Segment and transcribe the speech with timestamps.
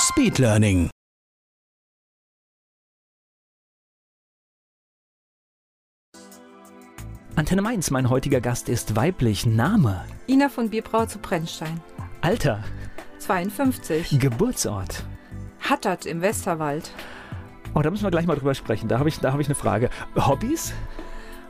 [0.00, 0.88] Speedlearning.
[7.36, 9.44] Antenne Mainz, mein heutiger Gast ist weiblich.
[9.44, 10.06] Name?
[10.26, 11.82] Ina von Bierbrauer zu Brennstein.
[12.22, 12.64] Alter?
[13.18, 14.18] 52.
[14.18, 15.04] Geburtsort?
[15.60, 16.90] Hattert im Westerwald.
[17.74, 18.88] Oh, da müssen wir gleich mal drüber sprechen.
[18.88, 19.90] Da habe ich, hab ich eine Frage.
[20.16, 20.72] Hobbys?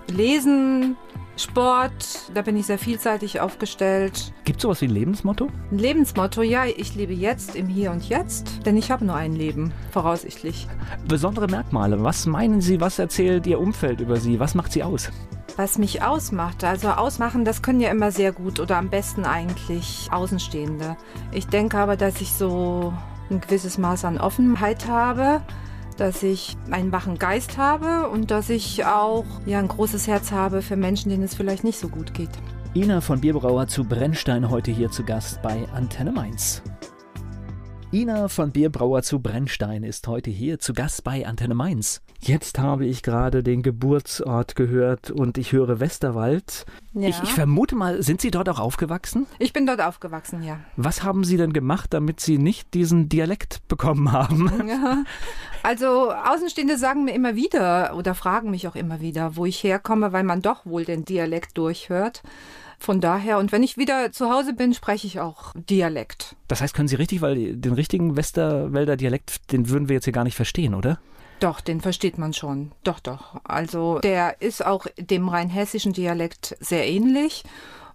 [0.08, 0.96] Lesen,
[1.40, 4.32] Sport, da bin ich sehr vielseitig aufgestellt.
[4.44, 5.48] Gibt es sowas wie ein Lebensmotto?
[5.70, 9.34] Ein Lebensmotto, ja, ich lebe jetzt im Hier und Jetzt, denn ich habe nur ein
[9.34, 10.68] Leben, voraussichtlich.
[11.08, 12.04] Besondere Merkmale.
[12.04, 14.38] Was meinen Sie, was erzählt Ihr Umfeld über Sie?
[14.38, 15.10] Was macht Sie aus?
[15.56, 20.08] Was mich ausmacht, also ausmachen, das können ja immer sehr gut oder am besten eigentlich
[20.10, 20.96] Außenstehende.
[21.32, 22.92] Ich denke aber, dass ich so
[23.30, 25.40] ein gewisses Maß an Offenheit habe,
[26.00, 30.62] dass ich einen wachen Geist habe und dass ich auch ja, ein großes Herz habe
[30.62, 32.30] für Menschen, denen es vielleicht nicht so gut geht.
[32.74, 36.62] Ina von Bierbrauer zu Brennstein heute hier zu Gast bei Antenne Mainz.
[37.92, 42.02] Ina von Bierbrauer zu Brennstein ist heute hier zu Gast bei Antenne Mainz.
[42.20, 46.66] Jetzt habe ich gerade den Geburtsort gehört und ich höre Westerwald.
[46.92, 47.08] Ja.
[47.08, 49.26] Ich, ich, vermute mal, sind Sie dort auch aufgewachsen?
[49.40, 50.60] Ich bin dort aufgewachsen, ja.
[50.76, 54.52] Was haben Sie denn gemacht, damit Sie nicht diesen Dialekt bekommen haben?
[54.70, 55.02] Ja.
[55.62, 60.12] Also Außenstehende sagen mir immer wieder oder fragen mich auch immer wieder, wo ich herkomme,
[60.12, 62.22] weil man doch wohl den Dialekt durchhört.
[62.80, 66.34] Von daher, und wenn ich wieder zu Hause bin, spreche ich auch Dialekt.
[66.48, 70.14] Das heißt, können Sie richtig, weil den richtigen Westerwälder Dialekt, den würden wir jetzt hier
[70.14, 70.98] gar nicht verstehen, oder?
[71.40, 72.72] Doch, den versteht man schon.
[72.82, 73.38] Doch, doch.
[73.44, 77.44] Also der ist auch dem rheinhessischen Dialekt sehr ähnlich.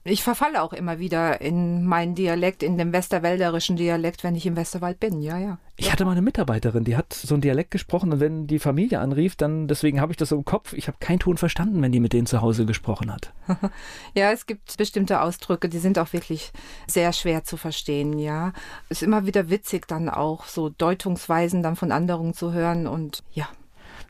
[0.07, 4.55] Ich verfalle auch immer wieder in meinen Dialekt, in dem westerwälderischen Dialekt, wenn ich im
[4.55, 5.23] Westerwald bin.
[5.23, 5.57] Ja, ja.
[5.77, 8.99] Ich hatte mal eine Mitarbeiterin, die hat so einen Dialekt gesprochen und wenn die Familie
[8.99, 11.91] anrief, dann, deswegen habe ich das so im Kopf, ich habe keinen Ton verstanden, wenn
[11.91, 13.33] die mit denen zu Hause gesprochen hat.
[14.13, 16.51] ja, es gibt bestimmte Ausdrücke, die sind auch wirklich
[16.85, 18.53] sehr schwer zu verstehen, ja.
[18.89, 23.49] Ist immer wieder witzig dann auch, so Deutungsweisen dann von anderen zu hören und ja.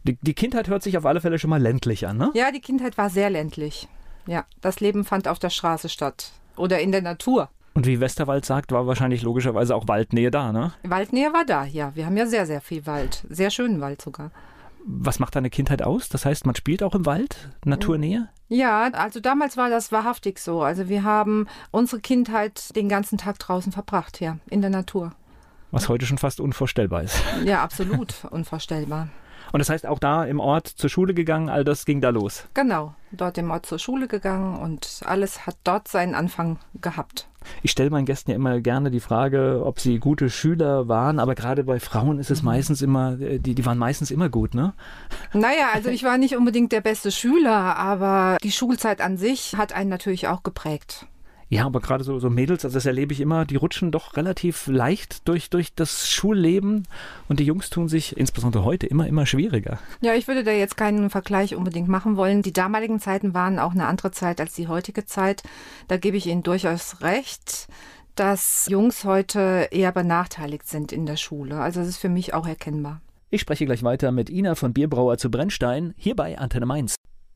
[0.03, 2.31] Die, die Kindheit hört sich auf alle Fälle schon mal ländlich an, ne?
[2.33, 3.87] Ja, die Kindheit war sehr ländlich.
[4.27, 7.49] Ja, das Leben fand auf der Straße statt oder in der Natur.
[7.73, 10.71] Und wie Westerwald sagt, war wahrscheinlich logischerweise auch Waldnähe da, ne?
[10.83, 11.91] Waldnähe war da, ja.
[11.93, 13.25] Wir haben ja sehr, sehr viel Wald.
[13.29, 14.31] Sehr schönen Wald sogar.
[14.85, 16.07] Was macht deine Kindheit aus?
[16.09, 17.49] Das heißt, man spielt auch im Wald?
[17.65, 18.29] Naturnähe?
[18.47, 20.61] Ja, also damals war das wahrhaftig so.
[20.61, 25.11] Also wir haben unsere Kindheit den ganzen Tag draußen verbracht, ja, in der Natur.
[25.71, 27.19] Was heute schon fast unvorstellbar ist.
[27.43, 29.09] Ja, absolut unvorstellbar.
[29.51, 32.47] Und das heißt auch da im Ort zur Schule gegangen, all das ging da los.
[32.53, 37.27] Genau, dort im Ort zur Schule gegangen und alles hat dort seinen Anfang gehabt.
[37.61, 41.35] Ich stelle meinen Gästen ja immer gerne die Frage, ob sie gute Schüler waren, aber
[41.35, 42.45] gerade bei Frauen ist es mhm.
[42.45, 44.73] meistens immer, die, die waren meistens immer gut, ne?
[45.33, 49.73] Naja, also ich war nicht unbedingt der beste Schüler, aber die Schulzeit an sich hat
[49.73, 51.07] einen natürlich auch geprägt.
[51.49, 54.65] Ja, aber gerade so, so Mädels, also das erlebe ich immer, die rutschen doch relativ
[54.67, 56.87] leicht durch, durch das Schulleben
[57.29, 59.77] und die Jungs tun sich insbesondere heute immer, immer schwieriger.
[60.01, 62.41] Ja, ich würde da jetzt keinen Vergleich unbedingt machen wollen.
[62.41, 65.43] Die damaligen Zeiten waren auch eine andere Zeit als die heutige Zeit.
[65.87, 67.67] Da gebe ich Ihnen durchaus recht
[68.15, 71.59] dass Jungs heute eher benachteiligt sind in der Schule.
[71.59, 73.01] Also das ist für mich auch erkennbar.
[73.29, 76.95] Ich spreche gleich weiter mit Ina von Bierbrauer zu Brennstein, hier bei Antenne Mainz.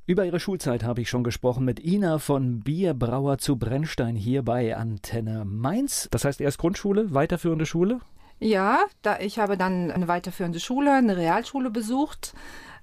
[0.10, 4.76] Über ihre Schulzeit habe ich schon gesprochen mit Ina von Bierbrauer zu Brennstein hier bei
[4.76, 6.08] Antenne Mainz.
[6.10, 8.00] Das heißt erst Grundschule, weiterführende Schule?
[8.40, 12.34] Ja, da ich habe dann eine weiterführende Schule, eine Realschule besucht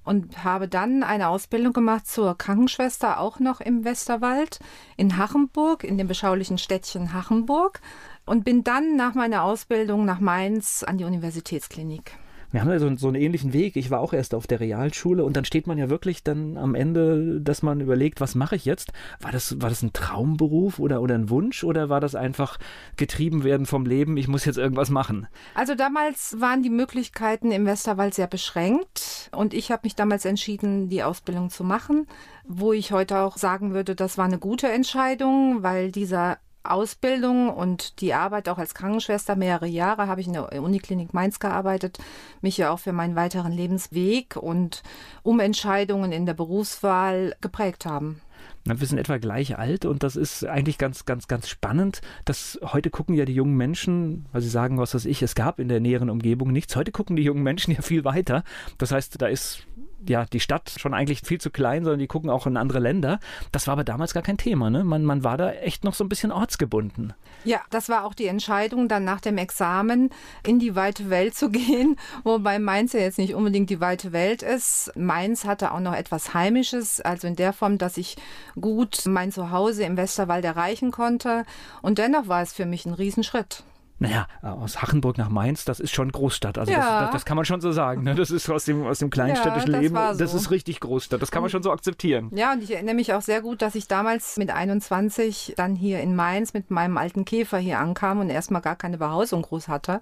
[0.05, 4.61] und habe dann eine Ausbildung gemacht zur Krankenschwester auch noch im Westerwald
[4.97, 7.81] in Hachenburg, in dem beschaulichen Städtchen Hachenburg
[8.25, 12.13] und bin dann nach meiner Ausbildung nach Mainz an die Universitätsklinik
[12.57, 13.77] wir haben ja so, so, einen ähnlichen Weg.
[13.77, 16.75] Ich war auch erst auf der Realschule und dann steht man ja wirklich dann am
[16.75, 18.95] Ende, dass man überlegt, was mache ich jetzt?
[19.21, 22.57] War das, war das ein Traumberuf oder, oder ein Wunsch oder war das einfach
[22.97, 25.27] getrieben werden vom Leben, ich muss jetzt irgendwas machen?
[25.55, 30.89] Also damals waren die Möglichkeiten im Westerwald sehr beschränkt und ich habe mich damals entschieden,
[30.89, 32.07] die Ausbildung zu machen,
[32.49, 36.39] wo ich heute auch sagen würde, das war eine gute Entscheidung, weil dieser
[36.71, 41.39] Ausbildung und die Arbeit auch als Krankenschwester, mehrere Jahre habe ich in der Uniklinik Mainz
[41.39, 41.99] gearbeitet,
[42.41, 44.83] mich ja auch für meinen weiteren Lebensweg und
[45.23, 48.21] Umentscheidungen in der Berufswahl geprägt haben.
[48.65, 52.91] Wir sind etwa gleich alt und das ist eigentlich ganz, ganz, ganz spannend, dass heute
[52.91, 55.79] gucken ja die jungen Menschen, weil sie sagen, was weiß ich, es gab in der
[55.79, 56.75] näheren Umgebung nichts.
[56.75, 58.43] Heute gucken die jungen Menschen ja viel weiter.
[58.79, 59.67] Das heißt, da ist
[60.07, 63.19] ja, die Stadt schon eigentlich viel zu klein, sondern die gucken auch in andere Länder.
[63.53, 64.71] Das war aber damals gar kein Thema.
[64.71, 64.85] Ne?
[64.85, 67.15] Man, man war da echt noch so ein bisschen ortsgebunden.
[67.45, 70.11] Ja, das war auch die Entscheidung, dann nach dem Examen
[70.45, 74.43] in die weite Welt zu gehen, wobei Mainz ja jetzt nicht unbedingt die weite Welt
[74.43, 74.93] ist.
[74.97, 78.17] Mainz hatte auch noch etwas Heimisches, also in der Form, dass ich
[78.61, 81.45] gut mein Zuhause im Westerwald erreichen konnte.
[81.83, 83.65] Und dennoch war es für mich ein Riesenschritt.
[83.99, 86.59] Naja, aus Hachenburg nach Mainz, das ist schon Großstadt.
[86.59, 86.79] Also ja.
[86.79, 88.03] das, das, das, kann man schon so sagen.
[88.03, 88.15] Ne?
[88.15, 89.95] Das ist aus dem, aus dem kleinstädtischen ja, das Leben.
[89.95, 90.19] So.
[90.19, 91.23] Das ist richtig Großstadt.
[91.23, 92.31] Das kann man schon so akzeptieren.
[92.35, 96.01] Ja, und ich erinnere mich auch sehr gut, dass ich damals mit 21 dann hier
[96.01, 100.01] in Mainz mit meinem alten Käfer hier ankam und erstmal gar keine Behausung groß hatte.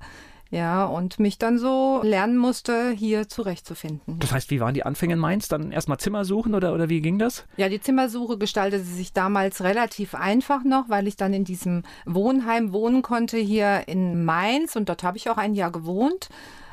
[0.55, 4.21] Ja, und mich dann so lernen musste, hier zurechtzufinden.
[4.21, 5.49] Das heißt, wie waren die Anfänge in Mainz?
[5.49, 7.45] Dann erstmal Zimmer suchen oder, oder wie ging das?
[7.57, 12.73] Ja, die Zimmersuche gestaltete sich damals relativ einfach noch, weil ich dann in diesem Wohnheim
[12.73, 16.29] wohnen konnte hier in Mainz und dort habe ich auch ein Jahr gewohnt.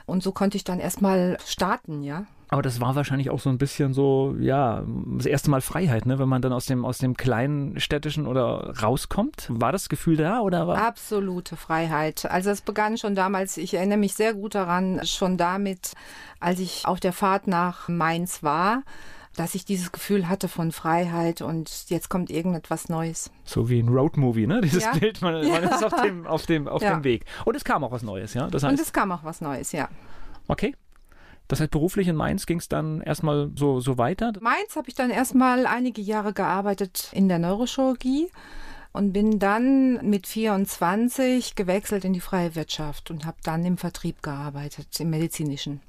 [0.06, 2.26] Und so konnte ich dann erstmal starten, ja.
[2.54, 4.84] Aber das war wahrscheinlich auch so ein bisschen so, ja,
[5.16, 6.20] das erste Mal Freiheit, ne?
[6.20, 9.48] wenn man dann aus dem, aus dem kleinen städtischen oder rauskommt.
[9.50, 10.86] War das Gefühl da oder war?
[10.86, 12.30] Absolute Freiheit.
[12.30, 15.94] Also es begann schon damals, ich erinnere mich sehr gut daran, schon damit,
[16.42, 18.84] als ich auf der Fahrt nach Mainz war
[19.38, 23.32] dass ich dieses Gefühl hatte von Freiheit und jetzt kommt irgendetwas Neues.
[23.46, 24.60] So wie ein Roadmovie, ne?
[24.64, 24.92] Dieses ja.
[24.92, 26.96] Bild, man, man ist auf dem, auf, dem, auf ja.
[26.96, 27.24] dem Weg.
[27.46, 28.48] Und es kam auch was Neues, ja?
[28.48, 29.88] Das heißt, und es kam auch was Neues, ja.
[30.50, 30.76] Okay.
[31.52, 34.32] Das heißt, beruflich in Mainz ging es dann erstmal so, so weiter?
[34.40, 38.30] Mainz habe ich dann erstmal einige Jahre gearbeitet in der Neurochirurgie
[38.94, 44.24] und bin dann mit 24 gewechselt in die freie Wirtschaft und habe dann im Vertrieb
[44.24, 45.82] gearbeitet, im medizinischen.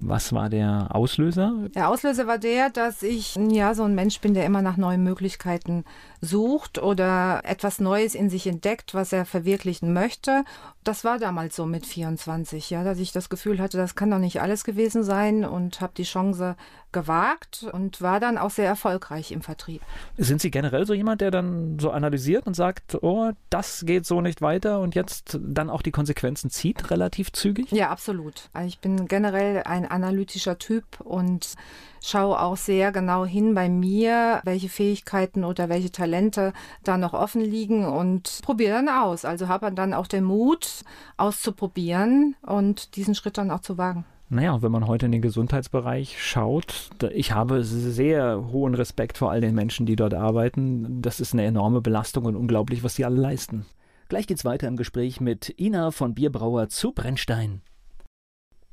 [0.00, 1.68] Was war der Auslöser?
[1.76, 5.04] Der Auslöser war der, dass ich ja so ein Mensch bin, der immer nach neuen
[5.04, 5.84] Möglichkeiten
[6.24, 10.44] sucht oder etwas Neues in sich entdeckt, was er verwirklichen möchte.
[10.82, 14.18] Das war damals so mit 24, ja, dass ich das Gefühl hatte, das kann doch
[14.18, 16.56] nicht alles gewesen sein und habe die Chance
[16.92, 19.82] gewagt und war dann auch sehr erfolgreich im Vertrieb.
[20.16, 24.20] Sind Sie generell so jemand, der dann so analysiert und sagt, oh, das geht so
[24.20, 27.70] nicht weiter und jetzt dann auch die Konsequenzen zieht, relativ zügig?
[27.72, 28.48] Ja, absolut.
[28.52, 31.54] Also ich bin generell ein analytischer Typ und
[32.04, 36.52] schaue auch sehr genau hin bei mir, welche Fähigkeiten oder welche Talente
[36.82, 39.24] da noch offen liegen und probiere dann aus.
[39.24, 40.84] Also habe dann auch den Mut
[41.16, 44.04] auszuprobieren und diesen Schritt dann auch zu wagen.
[44.30, 49.40] Naja, wenn man heute in den Gesundheitsbereich schaut, ich habe sehr hohen Respekt vor all
[49.40, 51.02] den Menschen, die dort arbeiten.
[51.02, 53.66] Das ist eine enorme Belastung und unglaublich, was die alle leisten.
[54.08, 57.62] Gleich geht's weiter im Gespräch mit Ina von Bierbrauer zu Brennstein.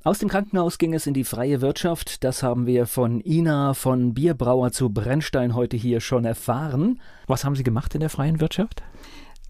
[0.03, 2.23] Aus dem Krankenhaus ging es in die freie Wirtschaft.
[2.23, 6.99] Das haben wir von Ina von Bierbrauer zu Brennstein heute hier schon erfahren.
[7.27, 8.81] Was haben Sie gemacht in der freien Wirtschaft?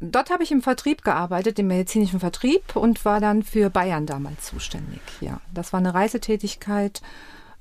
[0.02, 4.48] Dort habe ich im Vertrieb gearbeitet, im medizinischen Vertrieb und war dann für Bayern damals
[4.48, 5.00] zuständig.
[5.22, 7.02] Ja, das war eine Reisetätigkeit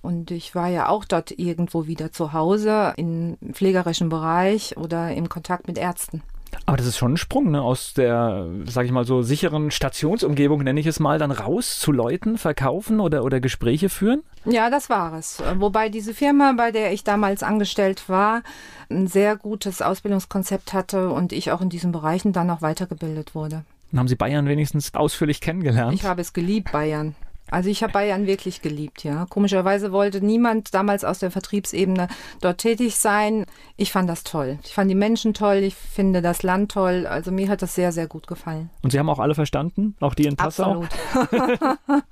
[0.02, 5.28] und ich war ja auch dort irgendwo wieder zu Hause im pflegerischen Bereich oder im
[5.28, 6.22] Kontakt mit Ärzten.
[6.66, 7.62] Aber das ist schon ein Sprung, ne?
[7.62, 11.92] Aus der, sag ich mal so, sicheren Stationsumgebung, nenne ich es mal, dann raus zu
[11.92, 14.22] Leuten, verkaufen oder, oder Gespräche führen?
[14.44, 15.42] Ja, das war es.
[15.56, 18.42] Wobei diese Firma, bei der ich damals angestellt war,
[18.90, 23.64] ein sehr gutes Ausbildungskonzept hatte und ich auch in diesen Bereichen dann auch weitergebildet wurde.
[23.90, 25.94] Dann haben Sie Bayern wenigstens ausführlich kennengelernt?
[25.94, 27.14] Ich habe es geliebt, Bayern.
[27.50, 29.26] Also ich habe Bayern wirklich geliebt, ja.
[29.28, 32.08] Komischerweise wollte niemand damals aus der Vertriebsebene
[32.40, 33.46] dort tätig sein.
[33.76, 34.58] Ich fand das toll.
[34.64, 37.06] Ich fand die Menschen toll, ich finde das Land toll.
[37.06, 38.70] Also mir hat das sehr, sehr gut gefallen.
[38.82, 39.96] Und Sie haben auch alle verstanden?
[40.00, 40.84] Auch die in Passau?
[41.12, 41.58] Absolut.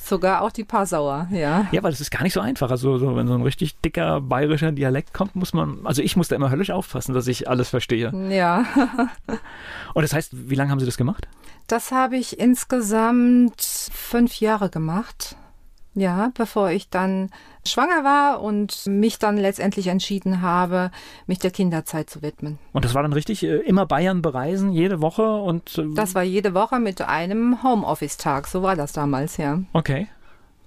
[0.00, 1.66] Sogar auch die Passauer, ja.
[1.72, 2.70] Ja, weil das ist gar nicht so einfach.
[2.70, 6.28] Also so, wenn so ein richtig dicker bayerischer Dialekt kommt, muss man, also ich muss
[6.28, 8.12] da immer höllisch aufpassen, dass ich alles verstehe.
[8.30, 8.64] Ja.
[9.94, 11.28] Und das heißt, wie lange haben Sie das gemacht?
[11.66, 14.79] Das habe ich insgesamt fünf Jahre gemacht.
[15.94, 17.30] Ja, bevor ich dann
[17.66, 20.92] schwanger war und mich dann letztendlich entschieden habe,
[21.26, 22.58] mich der Kinderzeit zu widmen.
[22.72, 25.78] Und das war dann richtig äh, immer Bayern bereisen, jede Woche und.
[25.78, 29.60] Äh, das war jede Woche mit einem Homeoffice-Tag, so war das damals, ja.
[29.72, 30.06] Okay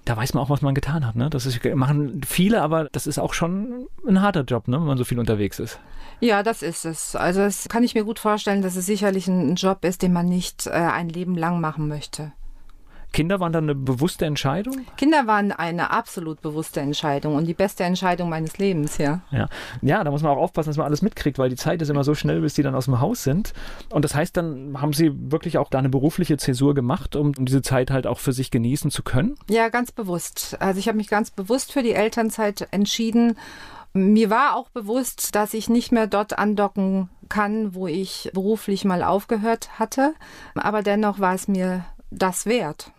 [0.04, 1.16] da weiß man auch, was man getan hat.
[1.16, 1.30] Ne?
[1.30, 4.78] Das ist, machen viele, aber das ist auch schon ein harter Job, ne?
[4.78, 5.78] wenn man so viel unterwegs ist.
[6.20, 7.16] Ja, das ist es.
[7.16, 10.28] Also das kann ich mir gut vorstellen, dass es sicherlich ein Job ist, den man
[10.28, 12.32] nicht äh, ein Leben lang machen möchte.
[13.14, 14.84] Kinder waren dann eine bewusste Entscheidung?
[14.96, 19.20] Kinder waren eine absolut bewusste Entscheidung und die beste Entscheidung meines Lebens, ja.
[19.30, 19.48] Ja,
[19.82, 22.02] ja da muss man auch aufpassen, dass man alles mitkriegt, weil die Zeit ist immer
[22.02, 23.52] so schnell, bis die dann aus dem Haus sind.
[23.90, 27.44] Und das heißt, dann haben Sie wirklich auch da eine berufliche Zäsur gemacht, um, um
[27.44, 29.36] diese Zeit halt auch für sich genießen zu können?
[29.48, 30.56] Ja, ganz bewusst.
[30.58, 33.36] Also ich habe mich ganz bewusst für die Elternzeit entschieden
[33.92, 39.04] Mir war auch bewusst, dass ich nicht mehr dort andocken kann, wo ich beruflich mal
[39.04, 40.14] aufgehört hatte.
[40.56, 42.90] Aber dennoch war es mir das wert.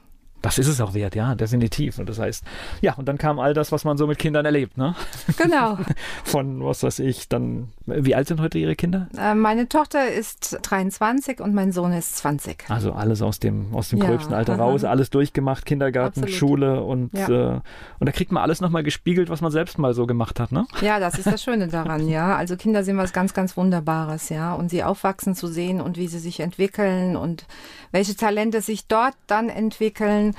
[0.45, 1.97] Das ist es auch wert, ja, definitiv.
[1.97, 2.43] Und das heißt,
[2.79, 4.93] ja, und dann kam all das, was man so mit Kindern erlebt, ne?
[5.37, 5.79] Genau.
[6.23, 9.07] Von, was weiß ich, dann, wie alt sind heute Ihre Kinder?
[9.17, 12.65] Äh, meine Tochter ist 23 und mein Sohn ist 20.
[12.69, 14.05] Also alles aus dem, aus dem ja.
[14.05, 16.37] gröbsten Alter raus, alles durchgemacht, Kindergarten, Absolut.
[16.37, 17.55] Schule und, ja.
[17.55, 17.61] äh,
[17.97, 20.67] und da kriegt man alles nochmal gespiegelt, was man selbst mal so gemacht hat, ne?
[20.79, 22.35] Ja, das ist das Schöne daran, ja.
[22.35, 24.53] Also Kinder sind was ganz, ganz Wunderbares, ja.
[24.53, 27.47] Und sie aufwachsen zu sehen und wie sie sich entwickeln und
[27.91, 30.34] welche Talente sich dort dann entwickeln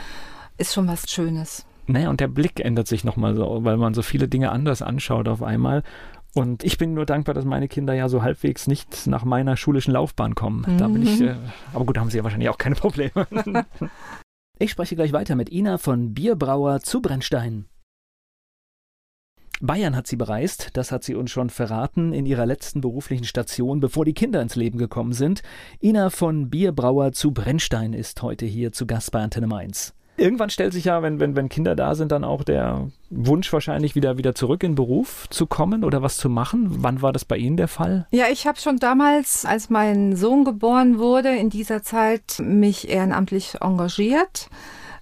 [0.58, 1.66] ist schon was Schönes.
[1.86, 5.28] Naja, und der Blick ändert sich nochmal so, weil man so viele Dinge anders anschaut
[5.28, 5.82] auf einmal.
[6.34, 9.94] Und ich bin nur dankbar, dass meine Kinder ja so halbwegs nicht nach meiner schulischen
[9.94, 10.66] Laufbahn kommen.
[10.68, 10.78] Mhm.
[10.78, 11.28] Da bin ich, mhm.
[11.28, 11.36] äh,
[11.72, 13.26] aber gut, da haben sie ja wahrscheinlich auch keine Probleme.
[14.58, 17.66] ich spreche gleich weiter mit Ina von Bierbrauer zu Brennstein.
[19.60, 23.80] Bayern hat sie bereist, das hat sie uns schon verraten in ihrer letzten beruflichen Station,
[23.80, 25.42] bevor die Kinder ins Leben gekommen sind.
[25.82, 29.94] Ina von Bierbrauer zu Brennstein ist heute hier zu Gast bei Antenne Mainz.
[30.18, 33.94] Irgendwann stellt sich ja, wenn, wenn, wenn Kinder da sind, dann auch der Wunsch wahrscheinlich
[33.94, 36.68] wieder, wieder zurück in den Beruf zu kommen oder was zu machen.
[36.82, 38.06] Wann war das bei Ihnen der Fall?
[38.12, 43.56] Ja, ich habe schon damals, als mein Sohn geboren wurde, in dieser Zeit mich ehrenamtlich
[43.60, 44.48] engagiert.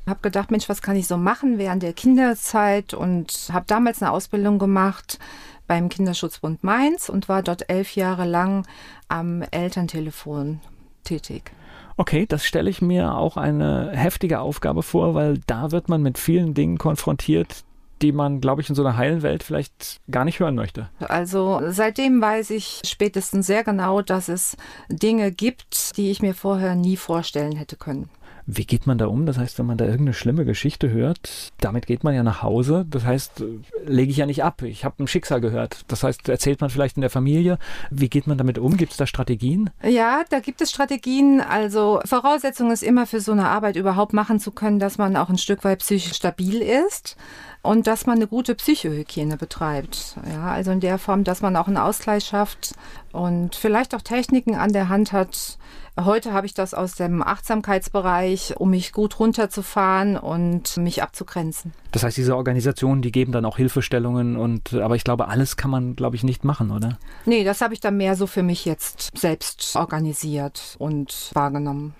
[0.06, 4.12] Habe gedacht, Mensch, was kann ich so machen während der Kinderzeit und habe damals eine
[4.12, 5.18] Ausbildung gemacht
[5.66, 8.66] beim Kinderschutzbund Mainz und war dort elf Jahre lang
[9.08, 10.60] am Elterntelefon
[11.04, 11.52] tätig.
[11.96, 16.18] Okay, das stelle ich mir auch eine heftige Aufgabe vor, weil da wird man mit
[16.18, 17.64] vielen Dingen konfrontiert,
[18.02, 20.88] die man, glaube ich, in so einer heilen Welt vielleicht gar nicht hören möchte.
[20.98, 24.56] Also seitdem weiß ich spätestens sehr genau, dass es
[24.88, 28.10] Dinge gibt, die ich mir vorher nie vorstellen hätte können.
[28.46, 29.24] Wie geht man da um?
[29.24, 32.84] Das heißt, wenn man da irgendeine schlimme Geschichte hört, damit geht man ja nach Hause.
[32.90, 33.42] Das heißt,
[33.86, 34.62] lege ich ja nicht ab.
[34.62, 35.82] Ich habe ein Schicksal gehört.
[35.88, 37.58] Das heißt, erzählt man vielleicht in der Familie.
[37.90, 38.76] Wie geht man damit um?
[38.76, 39.70] Gibt es da Strategien?
[39.82, 41.40] Ja, da gibt es Strategien.
[41.40, 45.30] Also Voraussetzung ist immer für so eine Arbeit überhaupt machen zu können, dass man auch
[45.30, 47.16] ein Stück weit psychisch stabil ist
[47.62, 50.16] und dass man eine gute Psychohygiene betreibt.
[50.28, 52.74] Ja, also in der Form, dass man auch einen Ausgleich schafft
[53.10, 55.56] und vielleicht auch Techniken an der Hand hat,
[55.98, 61.72] Heute habe ich das aus dem Achtsamkeitsbereich, um mich gut runterzufahren und mich abzugrenzen.
[61.92, 65.70] Das heißt, diese Organisationen, die geben dann auch Hilfestellungen und aber ich glaube, alles kann
[65.70, 66.98] man, glaube ich, nicht machen, oder?
[67.26, 71.94] Nee, das habe ich dann mehr so für mich jetzt selbst organisiert und wahrgenommen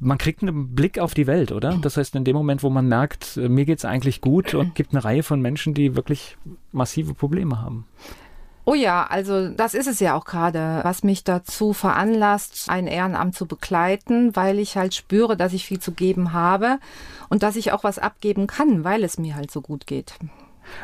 [0.00, 1.76] man kriegt einen Blick auf die Welt, oder?
[1.82, 4.92] Das heißt, in dem Moment, wo man merkt, mir geht es eigentlich gut und gibt
[4.92, 6.36] eine Reihe von Menschen, die wirklich
[6.72, 7.84] massive Probleme haben.
[8.68, 13.34] Oh ja, also das ist es ja auch gerade, was mich dazu veranlasst, ein Ehrenamt
[13.34, 16.78] zu begleiten, weil ich halt spüre, dass ich viel zu geben habe
[17.30, 20.12] und dass ich auch was abgeben kann, weil es mir halt so gut geht.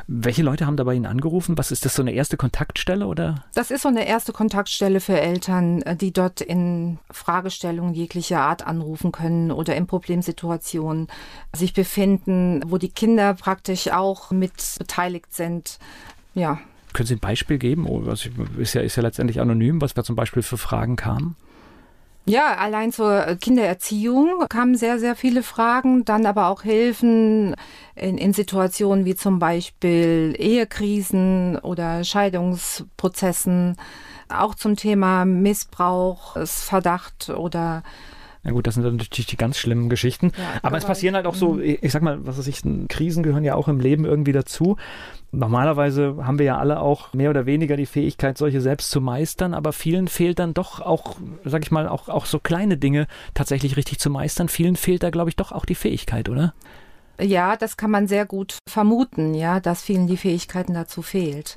[0.06, 1.58] Welche Leute haben da bei Ihnen angerufen?
[1.58, 3.44] Was ist das so eine erste Kontaktstelle oder?
[3.54, 8.66] Das ist so eine erste Kontaktstelle für Eltern, äh, die dort in Fragestellungen jeglicher Art
[8.66, 11.08] anrufen können oder in Problemsituationen
[11.54, 15.78] sich befinden, wo die Kinder praktisch auch mit beteiligt sind.
[16.32, 16.60] Ja,
[16.94, 17.86] können Sie ein Beispiel geben?
[17.86, 18.02] Oh,
[18.58, 21.36] ist ja, ist ja letztendlich anonym, was da zum Beispiel für Fragen kamen?
[22.26, 27.54] Ja, allein zur Kindererziehung kamen sehr, sehr viele Fragen, dann aber auch Hilfen
[27.94, 33.76] in, in Situationen wie zum Beispiel Ehekrisen oder Scheidungsprozessen,
[34.30, 37.82] auch zum Thema Missbrauchsverdacht oder
[38.44, 40.32] na gut, das sind dann natürlich die ganz schlimmen Geschichten.
[40.36, 41.78] Ja, aber es passieren halt auch so, mhm.
[41.80, 44.76] ich sag mal, was weiß ich, Krisen gehören ja auch im Leben irgendwie dazu.
[45.32, 49.54] Normalerweise haben wir ja alle auch mehr oder weniger die Fähigkeit, solche selbst zu meistern,
[49.54, 53.76] aber vielen fehlt dann doch auch, sag ich mal, auch, auch so kleine Dinge tatsächlich
[53.78, 54.48] richtig zu meistern.
[54.48, 56.52] Vielen fehlt da, glaube ich, doch auch die Fähigkeit, oder?
[57.20, 61.56] Ja, das kann man sehr gut vermuten, ja, dass vielen die Fähigkeiten dazu fehlt.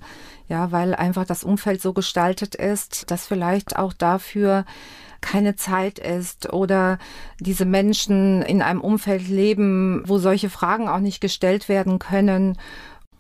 [0.50, 4.66] Ja, weil einfach das Umfeld so gestaltet ist, dass vielleicht auch dafür
[5.20, 7.00] keine Zeit ist oder
[7.40, 12.58] diese Menschen in einem Umfeld leben, wo solche Fragen auch nicht gestellt werden können.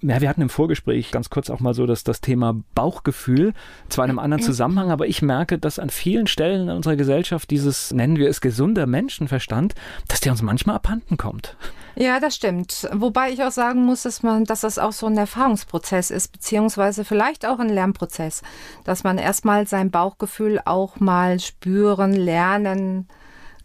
[0.01, 3.53] Ja, wir hatten im Vorgespräch ganz kurz auch mal so dass das Thema Bauchgefühl,
[3.89, 7.49] zwar in einem anderen Zusammenhang, aber ich merke, dass an vielen Stellen in unserer Gesellschaft
[7.49, 9.73] dieses, nennen wir es, gesunder Menschenverstand,
[10.07, 11.57] dass der uns manchmal abhanden kommt.
[11.99, 12.87] Ja, das stimmt.
[12.93, 17.03] Wobei ich auch sagen muss, dass man, dass das auch so ein Erfahrungsprozess ist, beziehungsweise
[17.03, 18.43] vielleicht auch ein Lernprozess,
[18.83, 23.07] dass man erstmal sein Bauchgefühl auch mal spüren, lernen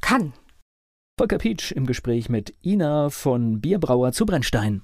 [0.00, 0.32] kann.
[1.18, 4.80] Volker Pietsch im Gespräch mit Ina von Bierbrauer zu Brennstein.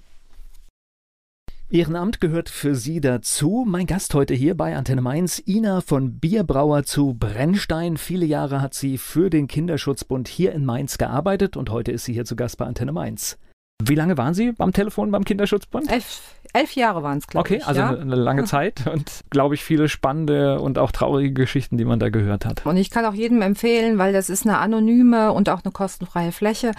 [1.70, 3.66] Ehrenamt gehört für Sie dazu.
[3.68, 7.98] Mein Gast heute hier bei Antenne Mainz, Ina von Bierbrauer zu Brennstein.
[7.98, 12.14] Viele Jahre hat sie für den Kinderschutzbund hier in Mainz gearbeitet und heute ist sie
[12.14, 13.36] hier zu Gast bei Antenne Mainz.
[13.84, 15.92] Wie lange waren Sie am Telefon beim Kinderschutzbund?
[15.92, 17.62] Elf, elf Jahre waren es, glaube okay, ich.
[17.62, 18.00] Okay, also ja?
[18.00, 22.08] eine lange Zeit und glaube ich viele spannende und auch traurige Geschichten, die man da
[22.08, 22.64] gehört hat.
[22.64, 26.32] Und ich kann auch jedem empfehlen, weil das ist eine anonyme und auch eine kostenfreie
[26.32, 26.72] Fläche,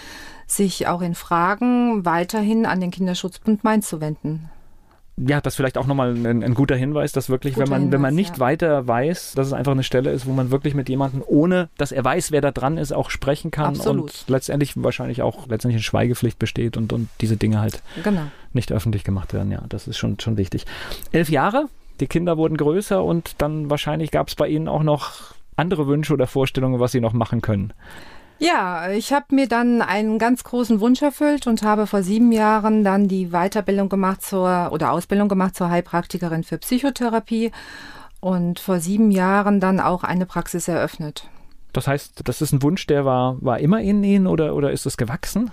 [0.47, 4.49] sich auch in Fragen weiterhin an den Kinderschutzbund Mainz zu wenden
[5.27, 7.93] ja, das vielleicht auch nochmal ein, ein guter Hinweis, dass wirklich, guter wenn man, Hinweis,
[7.93, 8.39] wenn man nicht ja.
[8.39, 11.91] weiter weiß, dass es einfach eine Stelle ist, wo man wirklich mit jemandem, ohne dass
[11.91, 14.01] er weiß, wer da dran ist, auch sprechen kann Absolut.
[14.01, 18.23] und letztendlich wahrscheinlich auch letztendlich eine Schweigepflicht besteht und, und diese Dinge halt genau.
[18.53, 19.51] nicht öffentlich gemacht werden.
[19.51, 20.65] Ja, das ist schon, schon wichtig.
[21.11, 21.65] Elf Jahre,
[21.99, 26.13] die Kinder wurden größer und dann wahrscheinlich gab es bei Ihnen auch noch andere Wünsche
[26.13, 27.73] oder Vorstellungen, was Sie noch machen können.
[28.39, 32.85] Ja, ich habe mir dann einen ganz großen Wunsch erfüllt und habe vor sieben Jahren
[32.85, 37.51] dann die Weiterbildung gemacht zur oder Ausbildung gemacht zur Heilpraktikerin für Psychotherapie
[38.21, 41.27] und vor sieben Jahren dann auch eine Praxis eröffnet.
[41.73, 44.85] Das heißt, das ist ein Wunsch, der war, war immer in Ihnen oder, oder ist
[44.85, 45.51] es gewachsen?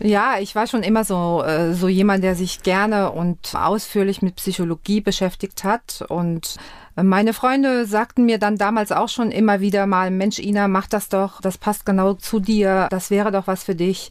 [0.00, 4.36] Ja, ich war schon immer so, äh, so jemand, der sich gerne und ausführlich mit
[4.36, 6.04] Psychologie beschäftigt hat.
[6.08, 6.56] Und
[6.96, 11.08] meine Freunde sagten mir dann damals auch schon immer wieder mal, Mensch, Ina, mach das
[11.08, 14.10] doch, das passt genau zu dir, das wäre doch was für dich.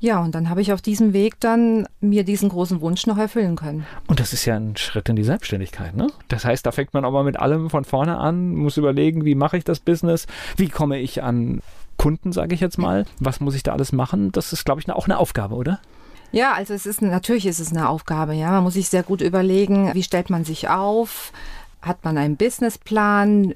[0.00, 3.56] Ja, und dann habe ich auf diesem Weg dann mir diesen großen Wunsch noch erfüllen
[3.56, 3.86] können.
[4.06, 6.08] Und das ist ja ein Schritt in die Selbstständigkeit, ne?
[6.28, 9.56] Das heißt, da fängt man mal mit allem von vorne an, muss überlegen, wie mache
[9.56, 10.26] ich das Business,
[10.58, 11.62] wie komme ich an
[11.96, 13.04] Kunden, sage ich jetzt mal.
[13.20, 14.32] Was muss ich da alles machen?
[14.32, 15.80] Das ist, glaube ich, auch eine Aufgabe, oder?
[16.32, 18.50] Ja, also es ist natürlich ist es eine Aufgabe, ja.
[18.50, 21.32] Man muss sich sehr gut überlegen, wie stellt man sich auf?
[21.80, 23.54] Hat man einen Businessplan?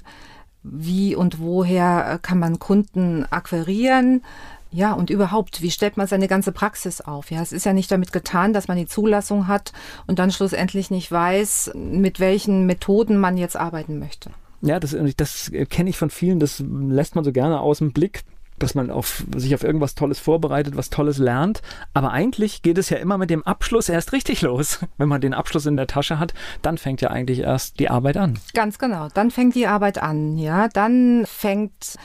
[0.62, 4.22] Wie und woher kann man Kunden akquirieren?
[4.70, 7.30] Ja, und überhaupt, wie stellt man seine ganze Praxis auf?
[7.30, 9.72] Ja, es ist ja nicht damit getan, dass man die Zulassung hat
[10.06, 14.30] und dann schlussendlich nicht weiß, mit welchen Methoden man jetzt arbeiten möchte.
[14.60, 18.24] Ja, das, das kenne ich von vielen, das lässt man so gerne aus dem Blick
[18.58, 21.62] dass man auf, sich auf irgendwas Tolles vorbereitet, was Tolles lernt.
[21.94, 24.80] Aber eigentlich geht es ja immer mit dem Abschluss erst richtig los.
[24.98, 28.16] Wenn man den Abschluss in der Tasche hat, dann fängt ja eigentlich erst die Arbeit
[28.16, 28.38] an.
[28.54, 30.68] Ganz genau, dann fängt die Arbeit an, ja.
[30.68, 31.96] Dann fängt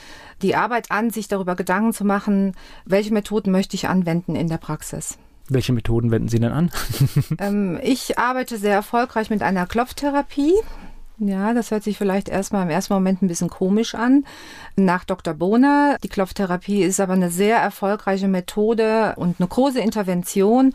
[0.42, 2.54] die Arbeit an, sich darüber Gedanken zu machen,
[2.86, 5.18] welche Methoden möchte ich anwenden in der Praxis.
[5.50, 6.72] Welche Methoden wenden Sie denn an?
[7.40, 10.54] ähm, ich arbeite sehr erfolgreich mit einer Klopftherapie.
[11.20, 14.26] Ja, das hört sich vielleicht erstmal im ersten Moment ein bisschen komisch an.
[14.76, 15.34] Nach Dr.
[15.34, 20.74] Bohner, die Klopftherapie ist aber eine sehr erfolgreiche Methode und eine große Intervention,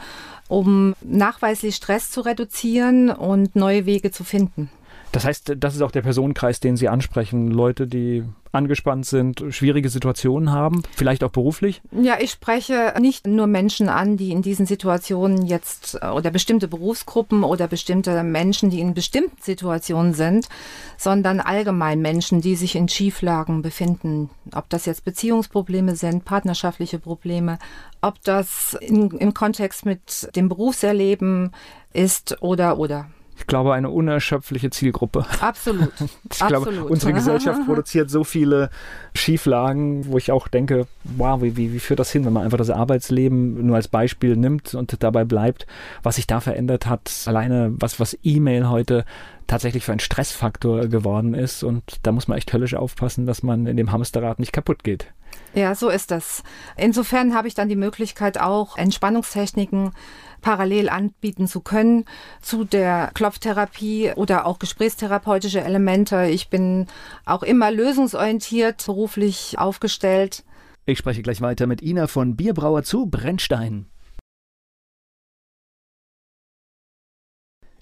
[0.48, 4.70] um nachweislich Stress zu reduzieren und neue Wege zu finden.
[5.12, 7.50] Das heißt, das ist auch der Personenkreis, den Sie ansprechen.
[7.50, 11.82] Leute, die angespannt sind, schwierige Situationen haben, vielleicht auch beruflich?
[11.92, 17.44] Ja, ich spreche nicht nur Menschen an, die in diesen Situationen jetzt oder bestimmte Berufsgruppen
[17.44, 20.48] oder bestimmte Menschen, die in bestimmten Situationen sind,
[20.96, 24.30] sondern allgemein Menschen, die sich in Schieflagen befinden.
[24.54, 27.58] Ob das jetzt Beziehungsprobleme sind, partnerschaftliche Probleme,
[28.00, 31.52] ob das in, im Kontext mit dem Berufserleben
[31.92, 33.06] ist oder oder
[33.38, 35.24] ich glaube, eine unerschöpfliche Zielgruppe.
[35.40, 35.92] Absolut.
[36.30, 36.68] Ich Absolut.
[36.70, 38.70] glaube, unsere Gesellschaft produziert so viele
[39.14, 42.58] Schieflagen, wo ich auch denke, wow, wie, wie, wie führt das hin, wenn man einfach
[42.58, 45.66] das Arbeitsleben nur als Beispiel nimmt und dabei bleibt,
[46.02, 47.10] was sich da verändert hat.
[47.26, 49.04] Alleine was, was E-Mail heute
[49.46, 51.62] tatsächlich für ein Stressfaktor geworden ist.
[51.62, 55.06] Und da muss man echt höllisch aufpassen, dass man in dem Hamsterrad nicht kaputt geht.
[55.58, 56.44] Ja, so ist das.
[56.76, 59.90] Insofern habe ich dann die Möglichkeit auch Entspannungstechniken
[60.40, 62.04] parallel anbieten zu können
[62.40, 66.26] zu der Klopftherapie oder auch gesprächstherapeutische Elemente.
[66.26, 66.86] Ich bin
[67.24, 70.44] auch immer lösungsorientiert beruflich aufgestellt.
[70.86, 73.86] Ich spreche gleich weiter mit Ina von Bierbrauer zu Brennstein.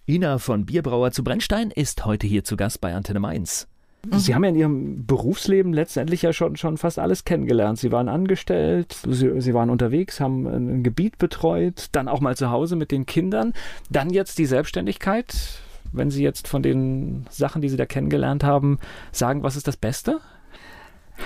[0.09, 3.69] Ina von Bierbrauer zu Brennstein ist heute hier zu Gast bei Antenne Mainz.
[4.11, 4.19] Mhm.
[4.19, 7.79] Sie haben ja in Ihrem Berufsleben letztendlich ja schon, schon fast alles kennengelernt.
[7.79, 12.51] Sie waren angestellt, Sie, Sie waren unterwegs, haben ein Gebiet betreut, dann auch mal zu
[12.51, 13.53] Hause mit den Kindern.
[13.91, 15.61] Dann jetzt die Selbstständigkeit.
[15.93, 18.79] Wenn Sie jetzt von den Sachen, die Sie da kennengelernt haben,
[19.13, 20.21] sagen, was ist das Beste?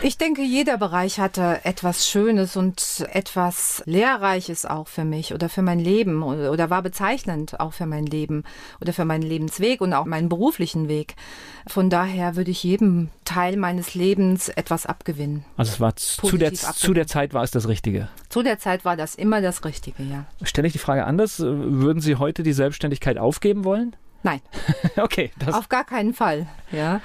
[0.02, 5.60] Ich denke, jeder Bereich hatte etwas Schönes und etwas Lehrreiches auch für mich oder für
[5.60, 8.44] mein Leben oder war bezeichnend auch für mein Leben
[8.80, 11.16] oder für meinen Lebensweg und auch meinen beruflichen Weg.
[11.66, 15.44] Von daher würde ich jedem Teil meines Lebens etwas abgewinnen.
[15.58, 18.08] Also es war zu der, zu der Zeit war es das Richtige.
[18.30, 20.24] Zu der Zeit war das immer das Richtige, ja.
[20.42, 23.94] Stelle ich die Frage anders, würden Sie heute die Selbstständigkeit aufgeben wollen?
[24.22, 24.40] Nein.
[24.96, 25.30] okay.
[25.38, 27.00] Das Auf gar keinen Fall, ja.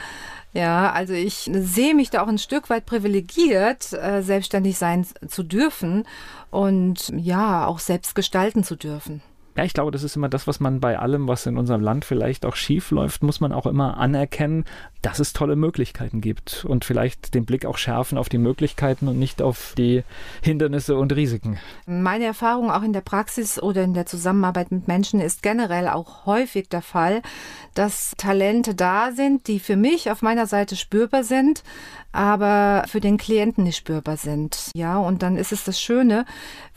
[0.55, 5.43] Ja, also ich sehe mich da auch ein Stück weit privilegiert, äh, selbstständig sein zu
[5.43, 6.07] dürfen
[6.49, 9.21] und ja, auch selbst gestalten zu dürfen.
[9.57, 12.03] Ja, ich glaube, das ist immer das, was man bei allem, was in unserem Land
[12.03, 14.65] vielleicht auch schief läuft, muss man auch immer anerkennen,
[15.01, 19.17] dass es tolle Möglichkeiten gibt und vielleicht den Blick auch schärfen auf die Möglichkeiten und
[19.17, 20.03] nicht auf die
[20.41, 21.57] Hindernisse und Risiken.
[21.85, 26.25] Meine Erfahrung auch in der Praxis oder in der Zusammenarbeit mit Menschen ist generell auch
[26.25, 27.21] häufig der Fall,
[27.75, 31.63] dass Talente da sind, die für mich auf meiner Seite spürbar sind,
[32.15, 34.71] aber für den Klienten nicht spürbar sind.
[34.75, 36.25] Ja, und dann ist es das Schöne,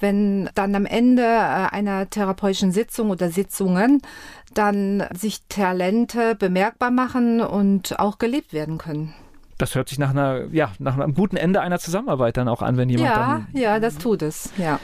[0.00, 4.02] wenn dann am Ende äh, einer therapeutischen Sitzung oder Sitzungen
[4.54, 9.14] dann sich Talente bemerkbar machen und auch gelebt werden können.
[9.58, 12.76] Das hört sich nach einer, ja, nach einem guten Ende einer Zusammenarbeit dann auch an,
[12.76, 13.60] wenn jemand ja, dann.
[13.60, 14.78] Ja, das tut es, ja.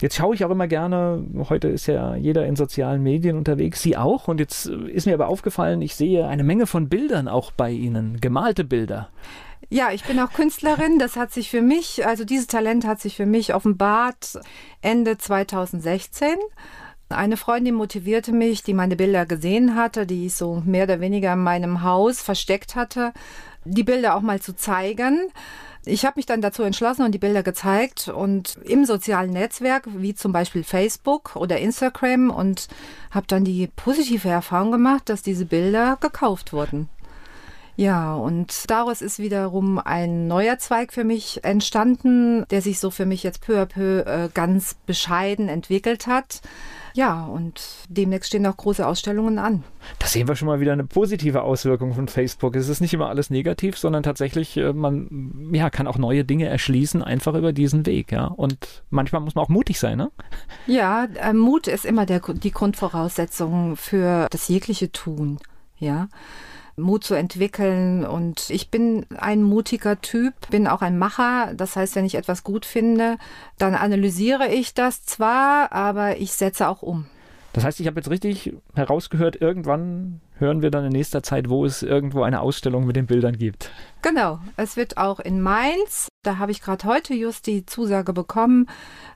[0.00, 3.96] Jetzt schaue ich auch immer gerne, heute ist ja jeder in sozialen Medien unterwegs, Sie
[3.96, 4.26] auch.
[4.26, 8.20] Und jetzt ist mir aber aufgefallen, ich sehe eine Menge von Bildern auch bei Ihnen,
[8.20, 9.10] gemalte Bilder.
[9.68, 10.98] Ja, ich bin auch Künstlerin.
[10.98, 14.38] Das hat sich für mich, also dieses Talent hat sich für mich offenbart
[14.80, 16.28] Ende 2016.
[17.10, 21.34] Eine Freundin motivierte mich, die meine Bilder gesehen hatte, die ich so mehr oder weniger
[21.34, 23.12] in meinem Haus versteckt hatte,
[23.64, 25.30] die Bilder auch mal zu zeigen.
[25.86, 30.14] Ich habe mich dann dazu entschlossen und die Bilder gezeigt und im sozialen Netzwerk, wie
[30.14, 32.68] zum Beispiel Facebook oder Instagram und
[33.10, 36.88] habe dann die positive Erfahrung gemacht, dass diese Bilder gekauft wurden.
[37.76, 43.04] Ja, und daraus ist wiederum ein neuer Zweig für mich entstanden, der sich so für
[43.04, 46.40] mich jetzt peu à peu äh, ganz bescheiden entwickelt hat.
[46.96, 49.64] Ja, und demnächst stehen auch große Ausstellungen an.
[49.98, 52.54] Da sehen wir schon mal wieder eine positive Auswirkung von Facebook.
[52.54, 56.46] Es ist nicht immer alles negativ, sondern tatsächlich, äh, man ja, kann auch neue Dinge
[56.46, 58.12] erschließen, einfach über diesen Weg.
[58.12, 58.26] Ja?
[58.26, 59.98] Und manchmal muss man auch mutig sein.
[59.98, 60.12] Ne?
[60.68, 65.38] Ja, äh, Mut ist immer der, die Grundvoraussetzung für das jegliche Tun.
[65.78, 66.06] Ja.
[66.76, 68.04] Mut zu entwickeln.
[68.04, 71.52] Und ich bin ein mutiger Typ, bin auch ein Macher.
[71.54, 73.18] Das heißt, wenn ich etwas gut finde,
[73.58, 77.06] dann analysiere ich das zwar, aber ich setze auch um.
[77.54, 81.64] Das heißt, ich habe jetzt richtig herausgehört, irgendwann hören wir dann in nächster Zeit, wo
[81.64, 83.70] es irgendwo eine Ausstellung mit den Bildern gibt.
[84.02, 88.66] Genau, es wird auch in Mainz, da habe ich gerade heute just die Zusage bekommen,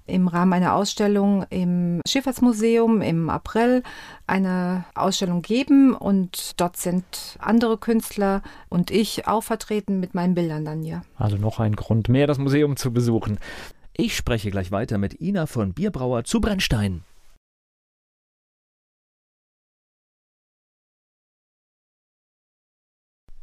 [0.07, 3.83] im Rahmen einer Ausstellung im Schifffahrtsmuseum im April
[4.29, 10.65] eine Ausstellung geben und dort sind andere Künstler und ich auch vertreten mit meinen Bildern
[10.65, 11.03] dann hier.
[11.17, 13.41] Also noch ein Grund mehr, das Museum zu besuchen.
[13.95, 17.03] Ich spreche gleich weiter mit Ina von Bierbrauer zu Brennstein.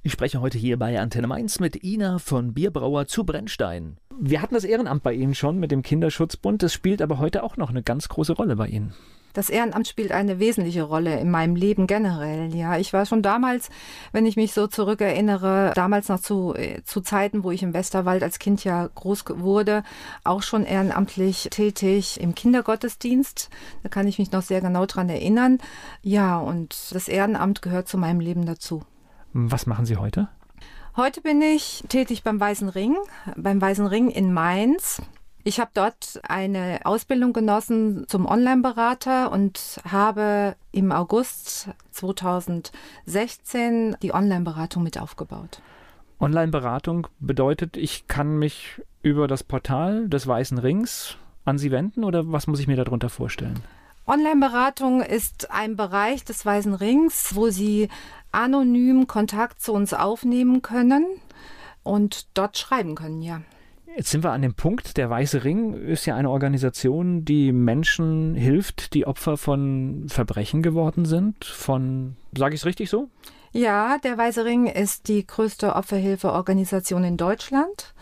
[0.06, 3.98] Ich spreche heute hier bei Antenne Mainz mit Ina von Bierbrauer zu Brennstein.
[4.20, 6.62] Wir hatten das Ehrenamt bei Ihnen schon mit dem Kinderschutzbund.
[6.62, 8.94] Das spielt aber heute auch noch eine ganz große Rolle bei Ihnen.
[9.34, 12.54] Das Ehrenamt spielt eine wesentliche Rolle in meinem Leben generell.
[12.54, 13.72] Ja, ich war schon damals,
[14.12, 18.22] wenn ich mich so zurückerinnere, damals noch zu, äh, zu Zeiten, wo ich im Westerwald
[18.22, 19.82] als Kind ja groß wurde,
[20.24, 23.50] auch schon ehrenamtlich tätig im Kindergottesdienst.
[23.82, 25.58] Da kann ich mich noch sehr genau dran erinnern.
[26.04, 28.84] Ja, und das Ehrenamt gehört zu meinem Leben dazu.
[29.38, 30.30] Was machen Sie heute?
[30.96, 32.96] Heute bin ich tätig beim Weißen Ring,
[33.36, 35.02] beim Weißen Ring in Mainz.
[35.44, 44.84] Ich habe dort eine Ausbildung genossen zum Online-Berater und habe im August 2016 die Online-Beratung
[44.84, 45.62] mit aufgebaut.
[46.22, 52.32] Online-Beratung bedeutet, ich kann mich über das Portal des Weißen Rings an Sie wenden oder
[52.32, 53.60] was muss ich mir darunter vorstellen?
[54.08, 57.90] Online-Beratung ist ein Bereich des Weißen Rings, wo Sie
[58.32, 61.06] anonym Kontakt zu uns aufnehmen können
[61.84, 63.42] und dort schreiben können, ja.
[63.96, 68.36] Jetzt sind wir an dem Punkt, der Weiße Ring ist ja eine Organisation, die Menschen
[68.36, 73.10] hilft, die Opfer von Verbrechen geworden sind, von, sage ich es richtig so?
[73.54, 77.94] Ja, der Weiße Ring ist die größte Opferhilfeorganisation in Deutschland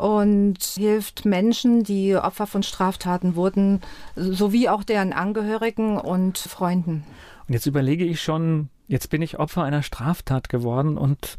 [0.00, 3.82] und hilft Menschen, die Opfer von Straftaten wurden,
[4.16, 7.04] sowie auch deren Angehörigen und Freunden.
[7.46, 11.36] Und jetzt überlege ich schon, jetzt bin ich Opfer einer Straftat geworden und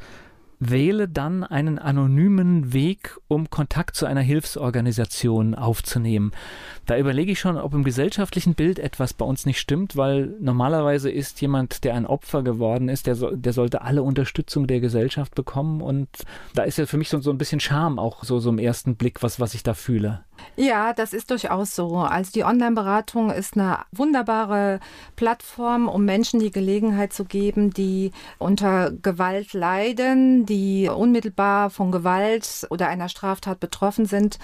[0.62, 6.32] wähle dann einen anonymen Weg, um Kontakt zu einer Hilfsorganisation aufzunehmen.
[6.86, 11.10] Da überlege ich schon, ob im gesellschaftlichen Bild etwas bei uns nicht stimmt, weil normalerweise
[11.10, 15.34] ist jemand, der ein Opfer geworden ist, der, so, der sollte alle Unterstützung der Gesellschaft
[15.34, 16.08] bekommen und
[16.54, 18.96] da ist ja für mich so, so ein bisschen Scham auch so, so im ersten
[18.96, 20.24] Blick, was, was ich da fühle.
[20.56, 21.98] Ja, das ist durchaus so.
[21.98, 24.80] Also die Online-Beratung ist eine wunderbare
[25.16, 32.68] Plattform, um Menschen die Gelegenheit zu geben, die unter Gewalt leiden, die unmittelbar von Gewalt
[32.70, 34.40] oder einer Straftat betroffen sind,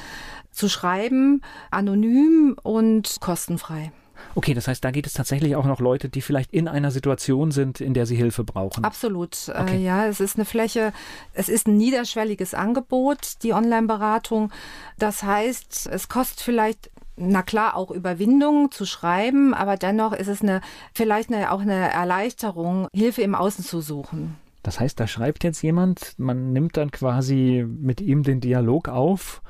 [0.51, 3.91] zu schreiben, anonym und kostenfrei.
[4.35, 7.51] Okay, das heißt, da geht es tatsächlich auch noch Leute, die vielleicht in einer Situation
[7.51, 8.83] sind, in der sie Hilfe brauchen.
[8.83, 9.47] Absolut.
[9.47, 9.77] Äh, okay.
[9.77, 10.93] Äh, ja, es ist eine Fläche,
[11.33, 14.51] es ist ein niederschwelliges Angebot, die Online-Beratung.
[14.99, 20.41] Das heißt, es kostet vielleicht na klar, auch Überwindung zu schreiben, aber dennoch ist es
[20.41, 20.61] eine,
[20.93, 24.35] vielleicht eine, auch eine Erleichterung, Hilfe im Außen zu suchen.
[24.61, 29.41] Das heißt, da schreibt jetzt jemand, man nimmt dann quasi mit ihm den Dialog auf.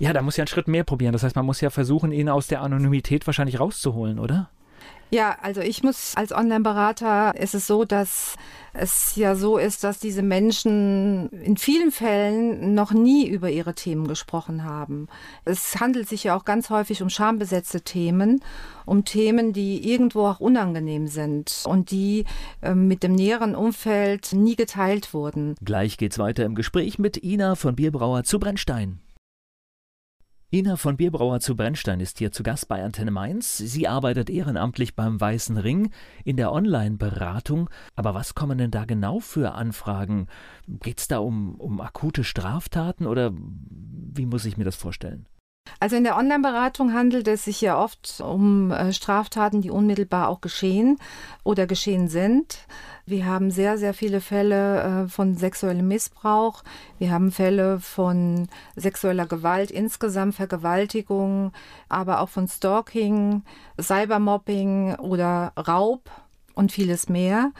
[0.00, 1.12] Ja, da muss ja einen Schritt mehr probieren.
[1.12, 4.48] Das heißt, man muss ja versuchen, ihn aus der Anonymität wahrscheinlich rauszuholen, oder?
[5.12, 8.36] Ja, also ich muss als Online-Berater ist es so, dass
[8.72, 14.06] es ja so ist, dass diese Menschen in vielen Fällen noch nie über ihre Themen
[14.06, 15.08] gesprochen haben.
[15.44, 18.40] Es handelt sich ja auch ganz häufig um schambesetzte Themen,
[18.86, 22.24] um Themen, die irgendwo auch unangenehm sind und die
[22.62, 25.56] äh, mit dem näheren Umfeld nie geteilt wurden.
[25.62, 29.00] Gleich geht's weiter im Gespräch mit Ina von Bierbrauer zu Brennstein.
[30.52, 33.56] Ina von Bierbrauer zu Brennstein ist hier zu Gast bei Antenne Mainz.
[33.56, 35.92] Sie arbeitet ehrenamtlich beim Weißen Ring
[36.24, 37.70] in der Online-Beratung.
[37.94, 40.26] Aber was kommen denn da genau für Anfragen?
[40.66, 45.28] Geht es da um, um akute Straftaten oder wie muss ich mir das vorstellen?
[45.80, 50.42] Also in der Online-Beratung handelt es sich ja oft um äh, Straftaten, die unmittelbar auch
[50.42, 50.98] geschehen
[51.42, 52.66] oder geschehen sind.
[53.06, 56.62] Wir haben sehr, sehr viele Fälle äh, von sexuellem Missbrauch.
[56.98, 61.52] Wir haben Fälle von sexueller Gewalt insgesamt, Vergewaltigung,
[61.88, 63.42] aber auch von Stalking,
[63.80, 66.10] Cybermobbing oder Raub
[66.54, 67.52] und vieles mehr.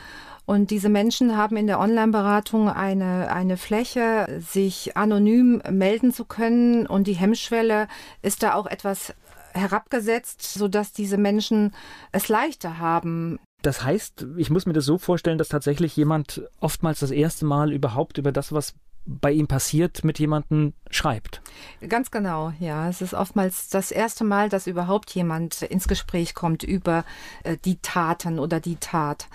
[0.50, 6.88] Und diese Menschen haben in der Online-Beratung eine, eine Fläche, sich anonym melden zu können.
[6.88, 7.86] Und die Hemmschwelle
[8.20, 9.14] ist da auch etwas
[9.52, 11.72] herabgesetzt, sodass diese Menschen
[12.10, 13.38] es leichter haben.
[13.62, 17.72] Das heißt, ich muss mir das so vorstellen, dass tatsächlich jemand oftmals das erste Mal
[17.72, 18.74] überhaupt über das, was
[19.06, 21.42] bei ihm passiert, mit jemandem schreibt.
[21.88, 22.88] Ganz genau, ja.
[22.88, 27.04] Es ist oftmals das erste Mal, dass überhaupt jemand ins Gespräch kommt über
[27.44, 29.28] äh, die Taten oder die Tat.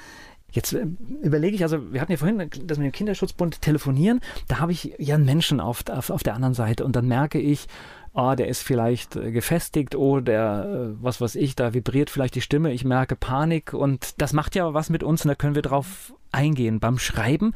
[0.56, 0.88] Jetzt äh,
[1.22, 4.96] überlege ich, also wir hatten ja vorhin das mit dem Kinderschutzbund telefonieren, da habe ich
[4.98, 6.86] ja einen Menschen auf, auf, auf der anderen Seite.
[6.86, 7.68] Und dann merke ich,
[8.14, 12.36] oh, der ist vielleicht äh, gefestigt, oh, der, äh, was weiß ich, da vibriert vielleicht
[12.36, 13.74] die Stimme, ich merke Panik.
[13.74, 15.26] Und das macht ja was mit uns.
[15.26, 16.80] Und da können wir drauf eingehen.
[16.80, 17.54] Beim Schreiben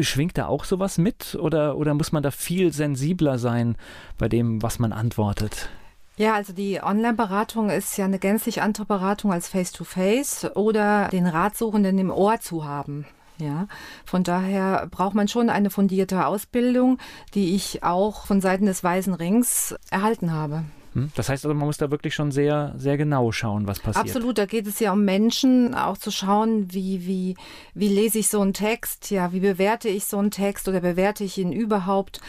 [0.00, 1.36] schwingt da auch sowas mit?
[1.38, 3.76] Oder, oder muss man da viel sensibler sein
[4.16, 5.68] bei dem, was man antwortet?
[6.18, 11.28] Ja, also die Online-Beratung ist ja eine gänzlich andere Beratung als Face-to-Face -face oder den
[11.28, 13.06] Ratsuchenden im Ohr zu haben.
[13.38, 13.68] Ja,
[14.04, 16.98] von daher braucht man schon eine fundierte Ausbildung,
[17.34, 20.64] die ich auch von Seiten des Weißen Rings erhalten habe.
[20.98, 21.10] Hm?
[21.14, 24.06] Das heißt also, man muss da wirklich schon sehr, sehr genau schauen, was passiert.
[24.06, 27.36] Absolut, da geht es ja um Menschen, auch zu schauen, wie, wie,
[27.74, 31.24] wie lese ich so einen Text, ja, wie bewerte ich so einen Text oder bewerte
[31.24, 32.20] ich ihn überhaupt?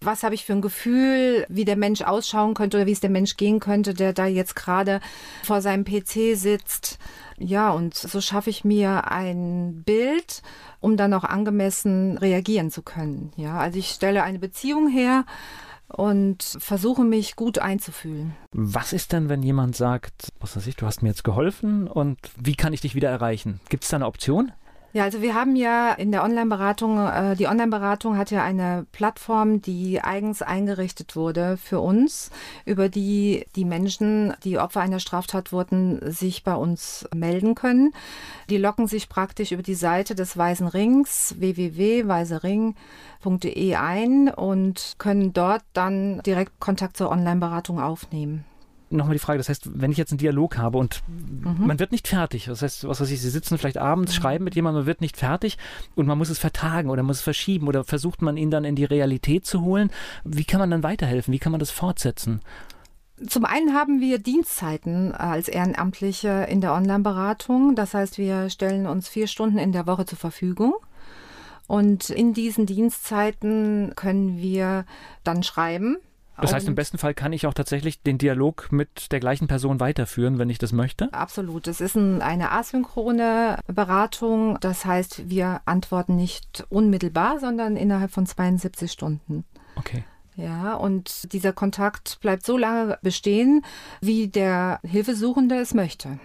[0.00, 3.10] Was habe ich für ein Gefühl, wie der Mensch ausschauen könnte oder wie es der
[3.10, 5.00] Mensch gehen könnte, der da jetzt gerade
[5.42, 6.98] vor seinem PC sitzt?
[7.38, 10.42] Ja, und so schaffe ich mir ein Bild,
[10.80, 13.32] um dann auch angemessen reagieren zu können.
[13.36, 15.24] Ja, also ich stelle eine Beziehung her
[15.88, 18.34] und versuche mich gut einzufühlen.
[18.52, 22.18] Was ist denn, wenn jemand sagt, was weiß ich, du hast mir jetzt geholfen und
[22.36, 23.60] wie kann ich dich wieder erreichen?
[23.68, 24.52] Gibt es da eine Option?
[24.96, 29.60] Ja, also wir haben ja in der Online-Beratung, äh, die Online-Beratung hat ja eine Plattform,
[29.60, 32.30] die eigens eingerichtet wurde für uns,
[32.64, 37.92] über die die Menschen, die Opfer einer Straftat wurden, sich bei uns melden können.
[38.48, 45.60] Die locken sich praktisch über die Seite des Weißen Rings, www.weisering.de ein und können dort
[45.74, 48.46] dann direkt Kontakt zur Online-Beratung aufnehmen
[48.90, 51.66] nochmal die Frage, das heißt, wenn ich jetzt einen Dialog habe und mhm.
[51.66, 54.16] man wird nicht fertig, das heißt, was weiß ich, Sie sitzen vielleicht abends, mhm.
[54.16, 55.58] schreiben mit jemandem, man wird nicht fertig
[55.94, 58.76] und man muss es vertagen oder muss es verschieben oder versucht man ihn dann in
[58.76, 59.90] die Realität zu holen.
[60.24, 61.32] Wie kann man dann weiterhelfen?
[61.32, 62.40] Wie kann man das fortsetzen?
[63.26, 67.74] Zum einen haben wir Dienstzeiten als Ehrenamtliche in der Online-Beratung.
[67.74, 70.74] Das heißt, wir stellen uns vier Stunden in der Woche zur Verfügung.
[71.66, 74.84] Und in diesen Dienstzeiten können wir
[75.24, 75.96] dann schreiben.
[76.40, 79.80] Das heißt, im besten Fall kann ich auch tatsächlich den Dialog mit der gleichen Person
[79.80, 81.12] weiterführen, wenn ich das möchte?
[81.12, 81.66] Absolut.
[81.66, 84.58] Es ist ein, eine asynchrone Beratung.
[84.60, 89.44] Das heißt, wir antworten nicht unmittelbar, sondern innerhalb von 72 Stunden.
[89.76, 90.04] Okay.
[90.36, 93.64] Ja, und dieser Kontakt bleibt so lange bestehen,
[94.02, 96.18] wie der Hilfesuchende es möchte.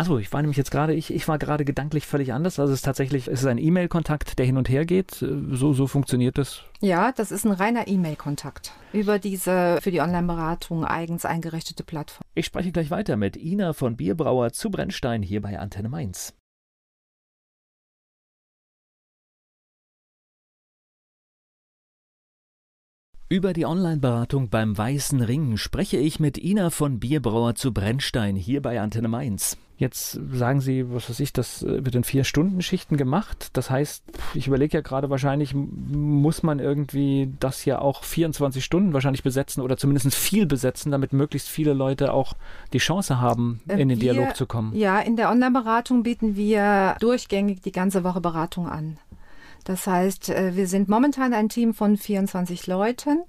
[0.00, 2.58] Achso, ich war nämlich jetzt gerade, ich, ich war gerade gedanklich völlig anders.
[2.58, 5.10] Also es ist tatsächlich, es ist ein E-Mail-Kontakt, der hin und her geht.
[5.10, 6.62] So, so funktioniert das.
[6.80, 12.24] Ja, das ist ein reiner E-Mail-Kontakt über diese für die Online-Beratung eigens eingerichtete Plattform.
[12.34, 16.32] Ich spreche gleich weiter mit Ina von Bierbrauer zu Brennstein hier bei Antenne Mainz.
[23.28, 28.62] Über die Online-Beratung beim Weißen Ring spreche ich mit Ina von Bierbrauer zu Brennstein hier
[28.62, 29.58] bei Antenne Mainz.
[29.80, 33.48] Jetzt sagen Sie, was weiß ich, das äh, wird in vier Stunden Schichten gemacht.
[33.54, 38.92] Das heißt, ich überlege ja gerade, wahrscheinlich muss man irgendwie das ja auch 24 Stunden
[38.92, 42.34] wahrscheinlich besetzen oder zumindest viel besetzen, damit möglichst viele Leute auch
[42.74, 44.76] die Chance haben, äh, in den wir, Dialog zu kommen.
[44.76, 48.98] Ja, in der Online-Beratung bieten wir durchgängig die ganze Woche Beratung an.
[49.64, 53.22] Das heißt, äh, wir sind momentan ein Team von 24 Leuten,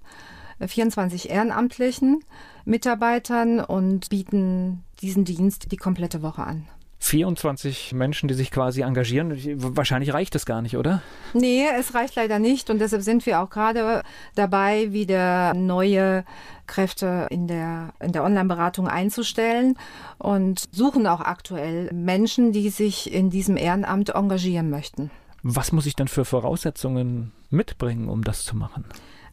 [0.65, 2.23] 24 Ehrenamtlichen
[2.65, 6.67] Mitarbeitern und bieten diesen Dienst die komplette Woche an.
[7.01, 9.33] 24 Menschen, die sich quasi engagieren.
[9.75, 11.01] Wahrscheinlich reicht das gar nicht, oder?
[11.33, 12.69] Nee, es reicht leider nicht.
[12.69, 14.03] Und deshalb sind wir auch gerade
[14.35, 16.23] dabei, wieder neue
[16.67, 19.77] Kräfte in der, in der Online-Beratung einzustellen
[20.19, 25.09] und suchen auch aktuell Menschen, die sich in diesem Ehrenamt engagieren möchten.
[25.41, 28.85] Was muss ich denn für Voraussetzungen mitbringen, um das zu machen?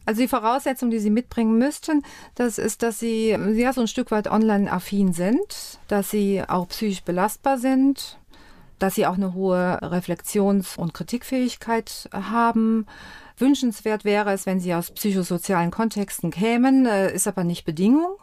[0.09, 2.01] Also die Voraussetzung, die Sie mitbringen müssten,
[2.33, 7.03] das ist, dass Sie ja so ein Stück weit online-affin sind, dass Sie auch psychisch
[7.03, 8.17] belastbar sind,
[8.79, 12.87] dass Sie auch eine hohe Reflexions- und Kritikfähigkeit haben.
[13.37, 18.15] Wünschenswert wäre es, wenn Sie aus psychosozialen Kontexten kämen, äh, ist aber nicht Bedingung.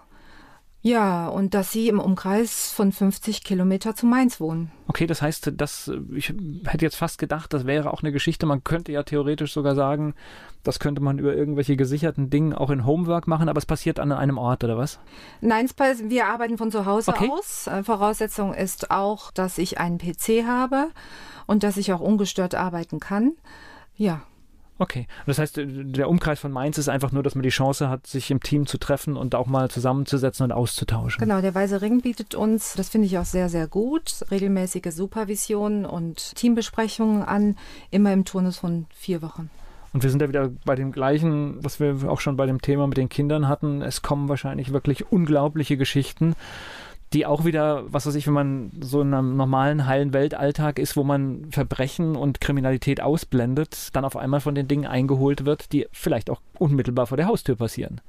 [0.87, 4.70] Ja, und dass sie im Umkreis von 50 Kilometer zu Mainz wohnen.
[4.87, 6.33] Okay, das heißt, das, ich
[6.64, 8.46] hätte jetzt fast gedacht, das wäre auch eine Geschichte.
[8.46, 10.14] Man könnte ja theoretisch sogar sagen,
[10.62, 14.12] das könnte man über irgendwelche gesicherten Dinge auch in Homework machen, aber es passiert an
[14.12, 15.01] einem Ort, oder was?
[15.40, 15.68] Nein,
[16.05, 17.31] wir arbeiten von zu Hause okay.
[17.33, 17.66] aus.
[17.66, 20.90] Äh, Voraussetzung ist auch, dass ich einen PC habe
[21.49, 23.33] und dass ich auch ungestört arbeiten kann.
[23.96, 24.22] Ja.
[24.78, 25.06] Okay.
[25.24, 28.30] Das heißt, der Umkreis von Mainz ist einfach nur, dass man die Chance hat, sich
[28.30, 31.20] im Team zu treffen und auch mal zusammenzusetzen und auszutauschen.
[31.20, 35.86] Genau, der Weiße Ring bietet uns, das finde ich auch sehr, sehr gut, regelmäßige Supervisionen
[35.86, 37.56] und Teambesprechungen an,
[37.90, 39.50] immer im Turnus von vier Wochen.
[39.92, 42.86] Und wir sind ja wieder bei dem gleichen, was wir auch schon bei dem Thema
[42.86, 43.80] mit den Kindern hatten.
[43.80, 46.34] Es kommen wahrscheinlich wirklich unglaubliche Geschichten
[47.12, 50.97] die auch wieder, was weiß ich, wenn man so in einem normalen, heilen Weltalltag ist,
[50.97, 55.87] wo man Verbrechen und Kriminalität ausblendet, dann auf einmal von den Dingen eingeholt wird, die
[55.92, 58.01] vielleicht auch unmittelbar vor der Haustür passieren.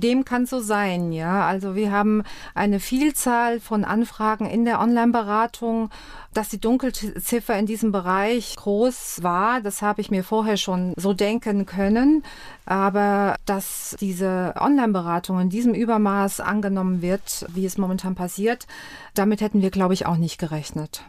[0.00, 1.46] Dem kann so sein, ja.
[1.46, 5.90] Also wir haben eine Vielzahl von Anfragen in der Online-Beratung.
[6.32, 11.12] Dass die Dunkelziffer in diesem Bereich groß war, das habe ich mir vorher schon so
[11.12, 12.24] denken können.
[12.66, 18.66] Aber dass diese Online-Beratung in diesem Übermaß angenommen wird, wie es momentan passiert,
[19.14, 21.04] damit hätten wir, glaube ich, auch nicht gerechnet.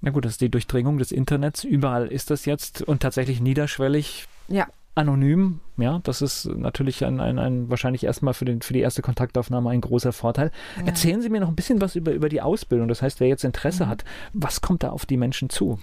[0.00, 1.64] Na gut, das ist die Durchdringung des Internets.
[1.64, 4.28] Überall ist das jetzt und tatsächlich niederschwellig.
[4.46, 5.60] Ja anonym.
[5.76, 9.70] Ja, das ist natürlich ein, ein, ein wahrscheinlich erstmal für, den, für die erste Kontaktaufnahme
[9.70, 10.50] ein großer Vorteil.
[10.78, 10.86] Ja.
[10.86, 12.88] Erzählen Sie mir noch ein bisschen was über, über die Ausbildung.
[12.88, 13.90] Das heißt, wer jetzt Interesse mhm.
[13.90, 15.78] hat, was kommt da auf die Menschen zu?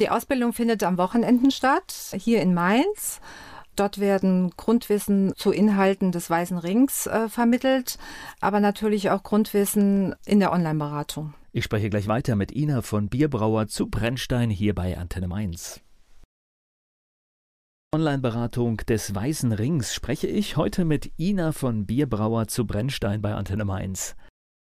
[0.00, 3.20] Die Ausbildung findet am Wochenenden statt, hier in Mainz.
[3.76, 7.98] Dort werden Grundwissen zu Inhalten des Weißen Rings äh, vermittelt,
[8.40, 11.34] aber natürlich auch Grundwissen in der Online-Beratung.
[11.52, 15.80] Ich spreche gleich weiter mit Ina von Bierbrauer zu Brennstein hier bei Antenne Mainz.
[17.94, 23.66] Online-Beratung des Weißen Rings spreche ich heute mit Ina von Bierbrauer zu Brennstein bei Antenne
[23.66, 24.16] Mainz.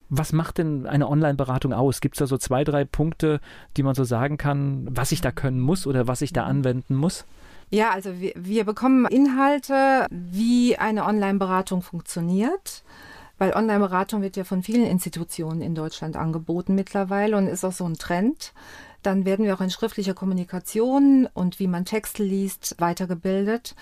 [0.10, 2.02] Was macht denn eine Online-Beratung aus?
[2.02, 3.40] Gibt es da so zwei, drei Punkte,
[3.78, 6.96] die man so sagen kann, was ich da können muss oder was ich da anwenden
[6.96, 7.24] muss?
[7.70, 12.84] Ja, also wir, wir bekommen Inhalte, wie eine Online-Beratung funktioniert.
[13.38, 17.86] Weil Online-Beratung wird ja von vielen Institutionen in Deutschland angeboten mittlerweile und ist auch so
[17.86, 18.54] ein Trend.
[19.04, 23.76] Dann werden wir auch in schriftlicher Kommunikation und wie man Texte liest weitergebildet,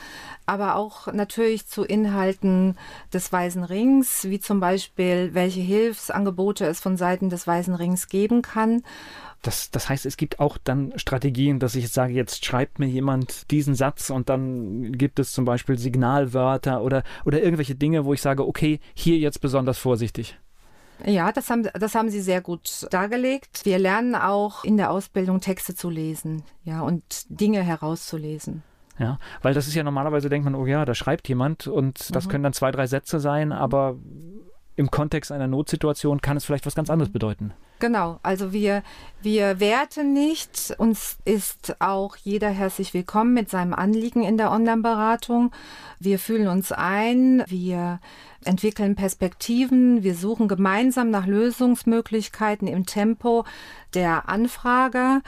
[0.46, 2.78] aber auch natürlich zu Inhalten
[3.14, 8.42] des Weißen Rings, wie zum Beispiel, welche Hilfsangebote es von Seiten des Weißen Rings geben
[8.42, 8.84] kann.
[9.42, 13.50] Das, das heißt, es gibt auch dann Strategien, dass ich sage, jetzt schreibt mir jemand
[13.50, 18.22] diesen Satz und dann gibt es zum Beispiel Signalwörter oder, oder irgendwelche Dinge, wo ich
[18.22, 20.38] sage, okay, hier jetzt besonders vorsichtig.
[21.06, 23.62] Ja, das haben, das haben Sie sehr gut dargelegt.
[23.64, 28.64] Wir lernen auch in der Ausbildung Texte zu lesen, ja, und Dinge herauszulesen.
[29.00, 32.26] Ja, weil das ist ja normalerweise denkt man, oh ja, da schreibt jemand und das
[32.26, 32.30] mhm.
[32.30, 33.98] können dann zwei, drei Sätze sein, aber
[34.76, 37.54] im Kontext einer Notsituation kann es vielleicht was ganz anderes bedeuten.
[37.82, 38.84] Genau, also wir,
[39.24, 40.76] wir werten nicht.
[40.78, 45.52] Uns ist auch jeder herzlich willkommen mit seinem Anliegen in der Online-Beratung.
[46.00, 48.00] Wir fühlen uns ein, wir
[48.46, 53.46] entwickeln Perspektiven, wir suchen gemeinsam nach Lösungsmöglichkeiten im Tempo
[53.96, 55.24] der Anfrage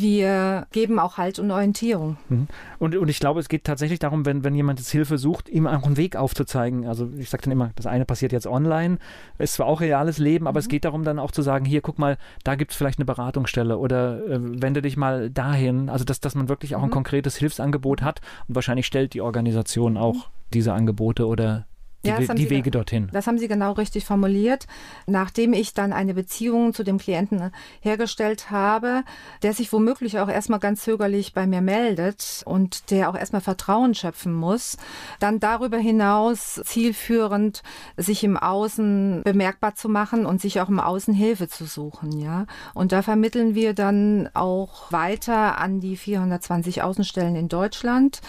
[0.00, 2.16] wir geben auch Halt und Orientierung.
[2.28, 2.48] Mhm.
[2.78, 5.66] Und, und ich glaube, es geht tatsächlich darum, wenn, wenn jemand jetzt Hilfe sucht, ihm
[5.66, 6.86] auch einen Weg aufzuzeigen.
[6.86, 8.98] Also ich sage dann immer, das eine passiert jetzt online,
[9.38, 10.62] ist zwar auch reales Leben, aber mhm.
[10.62, 13.04] es geht darum dann auch zu sagen, hier, guck mal, da gibt es vielleicht eine
[13.06, 15.88] Beratungsstelle oder äh, wende dich mal dahin.
[15.88, 16.86] Also dass, dass man wirklich auch mhm.
[16.86, 20.22] ein konkretes Hilfsangebot hat und wahrscheinlich stellt die Organisation auch mhm.
[20.52, 21.66] diese Angebote oder
[22.04, 23.08] die, ja, die Wege dorthin.
[23.12, 24.66] Das haben Sie genau richtig formuliert.
[25.06, 29.02] Nachdem ich dann eine Beziehung zu dem Klienten hergestellt habe,
[29.42, 33.94] der sich womöglich auch erstmal ganz zögerlich bei mir meldet und der auch erstmal Vertrauen
[33.94, 34.76] schöpfen muss,
[35.18, 37.62] dann darüber hinaus zielführend
[37.96, 42.46] sich im Außen bemerkbar zu machen und sich auch im Außen Hilfe zu suchen, ja.
[42.74, 48.20] Und da vermitteln wir dann auch weiter an die 420 Außenstellen in Deutschland,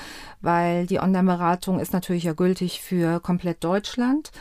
[0.42, 4.32] weil die Online-Beratung ist natürlich ja gültig für komplett Deutschland.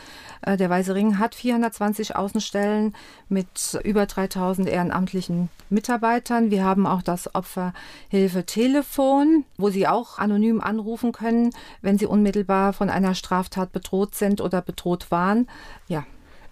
[0.41, 2.95] Äh, der Weiße Ring hat 420 Außenstellen
[3.29, 6.51] mit über 3000 ehrenamtlichen Mitarbeitern.
[6.51, 11.49] Wir haben auch das Opferhilfe-Telefon, wo Sie auch anonym anrufen können,
[11.81, 15.47] wenn Sie unmittelbar von einer Straftat bedroht sind oder bedroht waren.
[15.87, 16.05] Ja,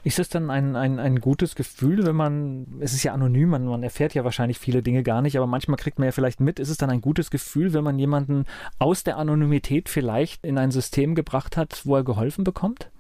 [0.06, 3.66] ist es dann ein, ein, ein gutes Gefühl, wenn man, es ist ja anonym, man,
[3.66, 6.60] man erfährt ja wahrscheinlich viele Dinge gar nicht, aber manchmal kriegt man ja vielleicht mit,
[6.60, 8.46] ist es dann ein gutes Gefühl, wenn man jemanden
[8.78, 12.92] aus der Anonymität vielleicht in ein System gebracht hat, wo er geholfen bekommt?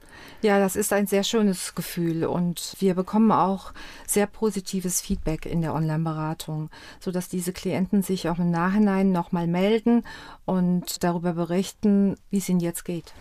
[0.41, 3.71] Ja, das ist ein sehr schönes Gefühl und wir bekommen auch
[4.07, 10.03] sehr positives Feedback in der Online-Beratung, sodass diese Klienten sich auch im Nachhinein nochmal melden
[10.45, 13.13] und darüber berichten, wie es ihnen jetzt geht.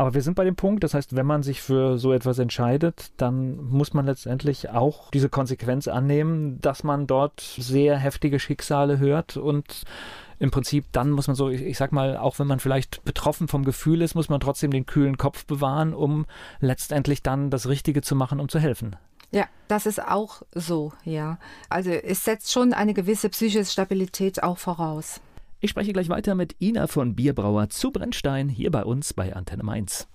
[0.00, 3.12] Aber wir sind bei dem Punkt, das heißt, wenn man sich für so etwas entscheidet,
[3.18, 9.36] dann muss man letztendlich auch diese Konsequenz annehmen, dass man dort sehr heftige Schicksale hört
[9.36, 9.82] und
[10.38, 13.46] im Prinzip dann muss man so, ich, ich sag mal, auch wenn man vielleicht betroffen
[13.46, 16.24] vom Gefühl ist, muss man trotzdem den kühlen Kopf bewahren, um
[16.60, 18.96] letztendlich dann das Richtige zu machen, um zu helfen.
[19.32, 21.38] Ja, das ist auch so, ja.
[21.68, 25.20] Also es setzt schon eine gewisse psychische Stabilität auch voraus.
[25.62, 29.62] Ich spreche gleich weiter mit Ina von Bierbrauer zu Brennstein hier bei uns bei Antenne
[29.62, 30.08] Mainz.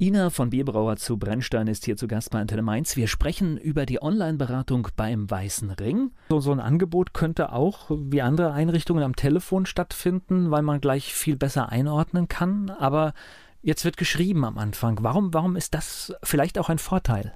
[0.00, 2.96] Ina von Bierbrauer zu Brennstein ist hier zu Gast bei Antenne Mainz.
[2.96, 6.12] Wir sprechen über die Online-Beratung beim Weißen Ring.
[6.30, 11.12] So, so ein Angebot könnte auch wie andere Einrichtungen am Telefon stattfinden, weil man gleich
[11.12, 12.70] viel besser einordnen kann.
[12.70, 13.12] Aber
[13.60, 15.00] jetzt wird geschrieben am Anfang.
[15.02, 17.34] Warum, warum ist das vielleicht auch ein Vorteil?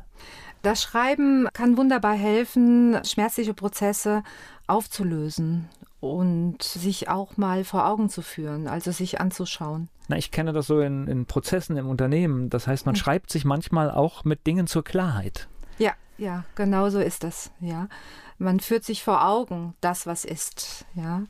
[0.63, 4.23] Das Schreiben kann wunderbar helfen, schmerzliche Prozesse
[4.67, 5.69] aufzulösen
[6.01, 9.89] und sich auch mal vor Augen zu führen, also sich anzuschauen.
[10.09, 12.51] Na, ich kenne das so in, in Prozessen im Unternehmen.
[12.51, 12.99] Das heißt, man mhm.
[12.99, 15.49] schreibt sich manchmal auch mit Dingen zur Klarheit.
[15.79, 17.89] Ja, ja, genau so ist das, ja.
[18.39, 21.23] Man führt sich vor Augen, das, was ist, ja.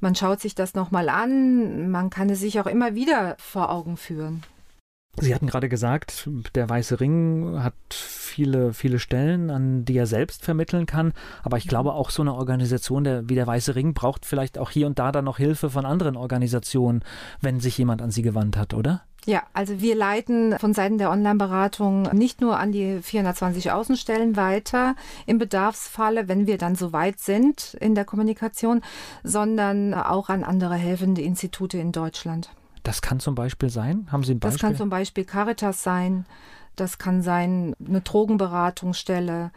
[0.00, 3.96] Man schaut sich das nochmal an, man kann es sich auch immer wieder vor Augen
[3.96, 4.42] führen.
[5.20, 10.44] Sie hatten gerade gesagt, der Weiße Ring hat viele, viele Stellen, an die er selbst
[10.44, 11.12] vermitteln kann.
[11.42, 14.70] Aber ich glaube, auch so eine Organisation der, wie der Weiße Ring braucht vielleicht auch
[14.70, 17.04] hier und da dann noch Hilfe von anderen Organisationen,
[17.40, 19.02] wenn sich jemand an sie gewandt hat, oder?
[19.26, 24.96] Ja, also wir leiten von Seiten der Online-Beratung nicht nur an die 420 Außenstellen weiter
[25.24, 28.82] im Bedarfsfalle, wenn wir dann so weit sind in der Kommunikation,
[29.22, 32.50] sondern auch an andere helfende Institute in Deutschland.
[32.84, 34.06] Das kann zum Beispiel sein?
[34.12, 34.58] Haben Sie ein Beispiel?
[34.58, 36.26] Das kann zum Beispiel Caritas sein.
[36.76, 39.50] Das kann sein eine Drogenberatungsstelle.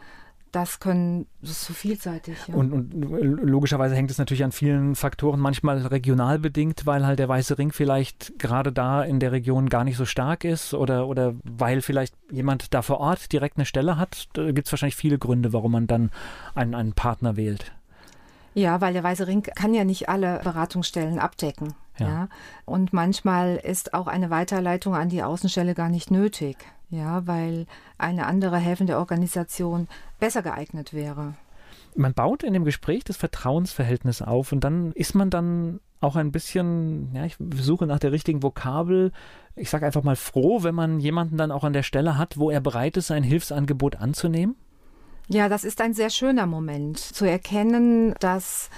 [0.50, 2.38] Das können, das ist so vielseitig.
[2.46, 2.54] Ja.
[2.54, 7.28] Und, und, logischerweise hängt es natürlich an vielen Faktoren, manchmal regional bedingt, weil halt der
[7.28, 11.34] Weiße Ring vielleicht gerade da in der Region gar nicht so stark ist oder, oder
[11.44, 14.28] weil vielleicht jemand da vor Ort direkt eine Stelle hat.
[14.32, 16.10] Da gibt es wahrscheinlich viele Gründe, warum man dann
[16.54, 17.72] einen, einen Partner wählt.
[18.54, 21.74] Ja, weil der Weiße Ring kann ja nicht alle Beratungsstellen abdecken.
[21.98, 22.08] Ja.
[22.08, 22.28] ja.
[22.64, 26.56] Und manchmal ist auch eine Weiterleitung an die Außenstelle gar nicht nötig.
[26.90, 27.66] Ja, weil
[27.98, 29.88] eine andere helfende Organisation
[30.18, 31.34] besser geeignet wäre.
[31.94, 36.30] Man baut in dem Gespräch das Vertrauensverhältnis auf und dann ist man dann auch ein
[36.30, 39.12] bisschen, ja, ich suche nach der richtigen Vokabel.
[39.56, 42.50] Ich sage einfach mal froh, wenn man jemanden dann auch an der Stelle hat, wo
[42.50, 44.54] er bereit ist, ein Hilfsangebot anzunehmen.
[45.28, 48.70] Ja, das ist ein sehr schöner Moment, zu erkennen, dass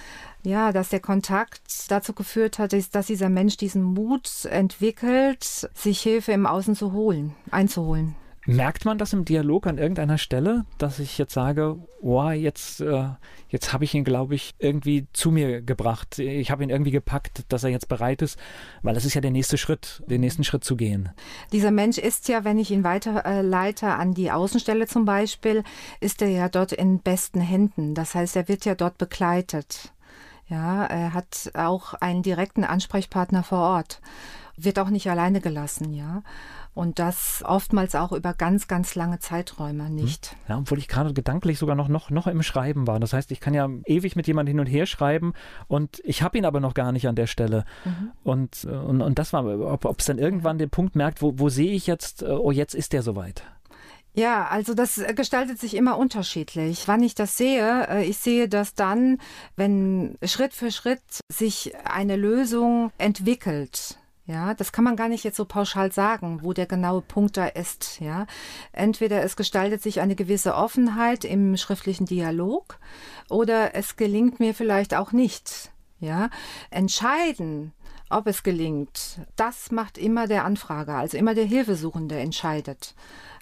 [0.43, 5.45] ja, dass der Kontakt dazu geführt hat, dass dieser Mensch diesen Mut entwickelt,
[5.75, 8.17] sich Hilfe im Außen zu holen, einzuholen.
[8.51, 13.05] Merkt man das im Dialog an irgendeiner Stelle, dass ich jetzt sage, oh, jetzt, äh,
[13.49, 16.19] jetzt habe ich ihn, glaube ich, irgendwie zu mir gebracht.
[16.19, 18.41] Ich habe ihn irgendwie gepackt, dass er jetzt bereit ist,
[18.83, 21.11] weil das ist ja der nächste Schritt, den nächsten Schritt zu gehen.
[21.53, 25.63] Dieser Mensch ist ja, wenn ich ihn weiterleite äh, an die Außenstelle zum Beispiel,
[26.01, 27.95] ist er ja dort in besten Händen.
[27.95, 29.93] Das heißt, er wird ja dort begleitet.
[30.49, 34.01] Ja, er hat auch einen direkten Ansprechpartner vor Ort,
[34.65, 36.23] wird auch nicht alleine gelassen, ja.
[36.73, 39.95] Und das oftmals auch über ganz, ganz lange Zeiträume mhm.
[39.97, 40.37] nicht.
[40.49, 43.01] Ja, obwohl ich gerade gedanklich sogar noch, noch, noch im Schreiben war.
[43.01, 45.33] Das heißt, ich kann ja ewig mit jemandem hin und her schreiben
[45.67, 47.65] und ich habe ihn aber noch gar nicht an der Stelle.
[47.85, 48.11] Mhm.
[48.23, 51.73] Und, und, und das war, ob es dann irgendwann den Punkt merkt, wo, wo sehe
[51.73, 53.45] ich jetzt, oh, jetzt ist der soweit.
[54.15, 56.89] Ja, also das äh, gestaltet sich immer unterschiedlich.
[56.89, 59.19] Wann ich das sehe, äh, ich sehe das dann,
[59.57, 64.00] wenn Schritt für Schritt sich eine Lösung entwickelt.
[64.31, 67.47] Ja, das kann man gar nicht jetzt so pauschal sagen, wo der genaue Punkt da
[67.47, 67.99] ist.
[67.99, 68.27] Ja,
[68.71, 72.79] entweder es gestaltet sich eine gewisse Offenheit im schriftlichen Dialog
[73.29, 75.73] oder es gelingt mir vielleicht auch nicht.
[75.99, 76.31] Ja,
[76.71, 77.73] entscheiden,
[78.11, 82.95] ob es gelingt, das macht immer der Anfrager, also immer der Hilfesuchende entscheidet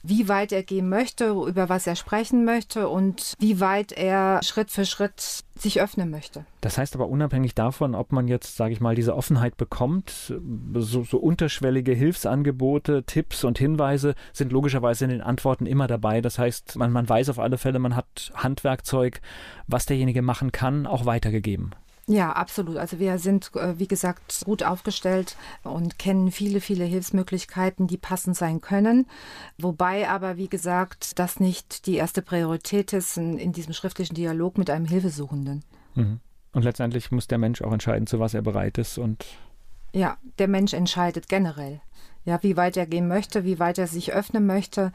[0.03, 4.71] wie weit er gehen möchte, über was er sprechen möchte und wie weit er Schritt
[4.71, 6.45] für Schritt sich öffnen möchte.
[6.61, 10.33] Das heißt aber unabhängig davon, ob man jetzt, sage ich mal, diese Offenheit bekommt,
[10.75, 16.21] so, so, unterschwellige Hilfsangebote, Tipps und Hinweise sind logischerweise in den Antworten immer dabei.
[16.21, 19.21] Das heißt, man, man weiß auf alle Fälle, man hat Handwerkzeug,
[19.67, 21.75] was derjenige machen kann, auch weitergegeben.
[22.11, 22.79] Ja, absolut.
[22.79, 28.35] Also wir sind, äh, wie gesagt, gut aufgestellt und kennen viele, viele Hilfsmöglichkeiten, die passend
[28.35, 29.07] sein können.
[29.59, 34.57] Wobei aber, wie gesagt, das nicht die erste Priorität ist in, in diesem schriftlichen Dialog
[34.57, 35.63] mit einem Hilfesuchenden.
[35.95, 36.21] Mhm.
[36.53, 39.27] Und letztendlich muss der Mensch auch entscheiden, zu was er bereit ist und
[39.93, 41.81] ja, der Mensch entscheidet generell.
[42.25, 44.93] Ja, wie weit er gehen möchte, wie weit er sich öffnen möchte,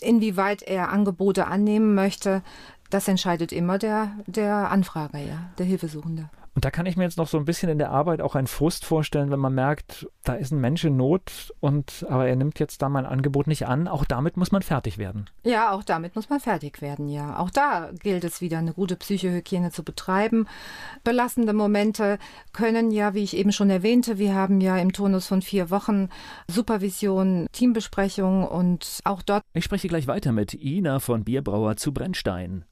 [0.00, 2.42] inwieweit er Angebote annehmen möchte,
[2.90, 6.30] das entscheidet immer der, der Anfrager, ja, der Hilfesuchende.
[6.56, 8.46] Und da kann ich mir jetzt noch so ein bisschen in der Arbeit auch einen
[8.46, 12.58] Frust vorstellen, wenn man merkt, da ist ein Mensch in Not und aber er nimmt
[12.58, 13.88] jetzt da mein Angebot nicht an.
[13.88, 15.28] Auch damit muss man fertig werden.
[15.44, 17.38] Ja, auch damit muss man fertig werden, ja.
[17.38, 20.48] Auch da gilt es wieder, eine gute Psychohygiene zu betreiben.
[21.04, 22.18] Belastende Momente
[22.54, 26.08] können ja, wie ich eben schon erwähnte, wir haben ja im Turnus von vier Wochen
[26.48, 29.42] Supervision, Teambesprechung und auch dort.
[29.52, 32.64] Ich spreche gleich weiter mit Ina von Bierbrauer zu Brennstein.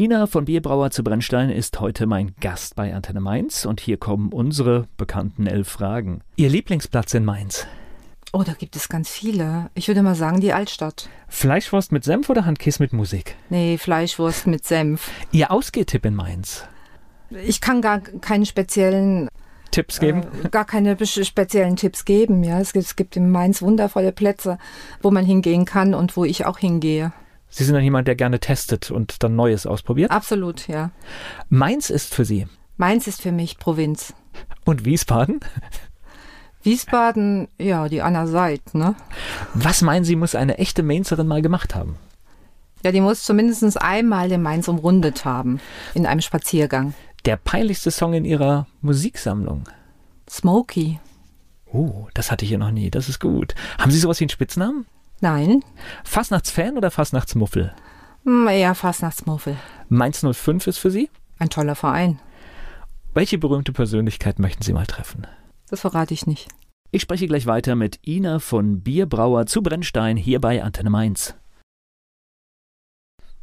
[0.00, 4.32] Ina von Bierbrauer zu Brennstein ist heute mein Gast bei Antenne Mainz und hier kommen
[4.32, 6.20] unsere bekannten elf Fragen.
[6.36, 7.66] Ihr Lieblingsplatz in Mainz?
[8.32, 9.70] Oh, da gibt es ganz viele.
[9.74, 11.08] Ich würde mal sagen, die Altstadt.
[11.26, 13.34] Fleischwurst mit Senf oder Handkäse mit Musik?
[13.50, 15.10] Nee, Fleischwurst mit Senf.
[15.32, 16.64] Ihr Ausgehtipp in Mainz?
[17.30, 19.28] Ich kann gar keinen speziellen
[19.72, 20.22] Tipps geben?
[20.44, 22.44] Äh, gar keine speziellen Tipps geben.
[22.44, 24.58] Ja, es gibt, es gibt in Mainz wundervolle Plätze,
[25.02, 27.12] wo man hingehen kann und wo ich auch hingehe.
[27.50, 30.10] Sie sind dann jemand, der gerne testet und dann Neues ausprobiert?
[30.10, 30.90] Absolut, ja.
[31.48, 32.46] Mainz ist für Sie?
[32.76, 34.14] Mainz ist für mich Provinz.
[34.64, 35.40] Und Wiesbaden?
[36.62, 38.94] Wiesbaden, ja, die Anna Seid, ne?
[39.54, 41.96] Was meinen Sie, muss eine echte Mainzerin mal gemacht haben?
[42.84, 45.60] Ja, die muss zumindest einmal den Mainz umrundet haben,
[45.94, 46.94] in einem Spaziergang.
[47.24, 49.64] Der peinlichste Song in Ihrer Musiksammlung?
[50.28, 51.00] Smokey.
[51.72, 53.54] Oh, das hatte ich hier noch nie, das ist gut.
[53.78, 54.86] Haben Sie sowas wie einen Spitznamen?
[55.20, 55.64] Nein.
[56.04, 57.72] Fastnachtsfan oder Fastnachtsmuffel?
[58.24, 59.56] Hm, eher Fastnachtsmuffel.
[59.88, 61.10] Mainz 05 ist für Sie?
[61.38, 62.20] Ein toller Verein.
[63.14, 65.26] Welche berühmte Persönlichkeit möchten Sie mal treffen?
[65.70, 66.48] Das verrate ich nicht.
[66.90, 71.34] Ich spreche gleich weiter mit Ina von Bierbrauer zu Brennstein hier bei Antenne Mainz.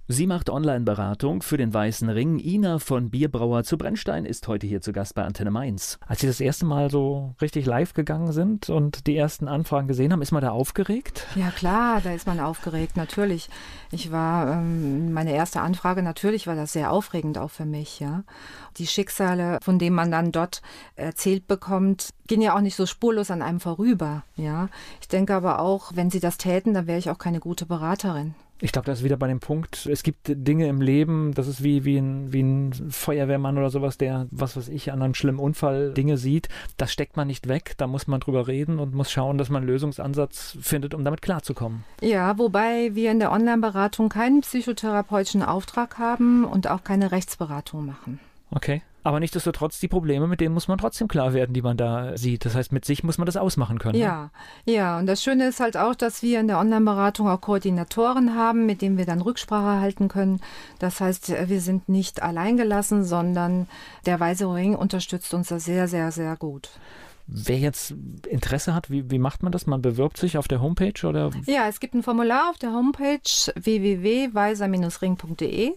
[0.08, 2.38] Sie macht Online-Beratung für den Weißen Ring.
[2.38, 5.98] Ina von Bierbrauer zu Brennstein ist heute hier zu Gast bei Antenne Mainz.
[6.06, 10.14] Als Sie das erste Mal so richtig live gegangen sind und die ersten Anfragen gesehen
[10.14, 11.26] haben, ist man da aufgeregt?
[11.34, 13.50] Ja klar, da ist man aufgeregt, natürlich.
[13.90, 18.24] Ich war, ähm, meine erste Anfrage, natürlich war das sehr aufregend auch für mich, ja.
[18.78, 20.62] Die Schicksale, von denen man dann dort
[20.96, 24.70] erzählt bekommt, gehen ja auch nicht so spurlos an einem vorüber, ja.
[25.02, 28.36] Ich denke aber auch, wenn Sie das täten, dann wäre ich auch keine gute Beraterin.
[28.62, 31.62] Ich glaube, das ist wieder bei dem Punkt, es gibt Dinge im Leben, das ist
[31.62, 35.40] wie, wie, ein, wie ein Feuerwehrmann oder sowas, der, was weiß ich, an einem schlimmen
[35.40, 36.48] Unfall Dinge sieht.
[36.78, 39.64] Das steckt man nicht weg, da muss man drüber reden und muss schauen, dass man
[39.64, 41.84] einen Lösungsansatz findet, um damit klarzukommen.
[42.02, 48.20] Ja, wobei wir in der Online-Beratung keinen psychotherapeutischen Auftrag haben und auch keine Rechtsberatung machen.
[48.52, 48.82] Okay.
[49.06, 52.44] Aber nichtsdestotrotz, die Probleme, mit denen muss man trotzdem klar werden, die man da sieht.
[52.44, 54.00] Das heißt, mit sich muss man das ausmachen können.
[54.00, 54.32] Ja,
[54.66, 54.74] ne?
[54.74, 54.98] ja.
[54.98, 58.82] Und das Schöne ist halt auch, dass wir in der Online-Beratung auch Koordinatoren haben, mit
[58.82, 60.42] denen wir dann Rücksprache halten können.
[60.80, 63.68] Das heißt, wir sind nicht alleingelassen, sondern
[64.08, 66.72] der Weise Ring unterstützt uns da sehr, sehr, sehr gut.
[67.28, 67.94] Wer jetzt
[68.28, 69.68] Interesse hat, wie, wie macht man das?
[69.68, 71.30] Man bewirbt sich auf der Homepage oder?
[71.46, 73.20] Ja, es gibt ein Formular auf der Homepage
[73.56, 75.74] www.weiser-ring.de.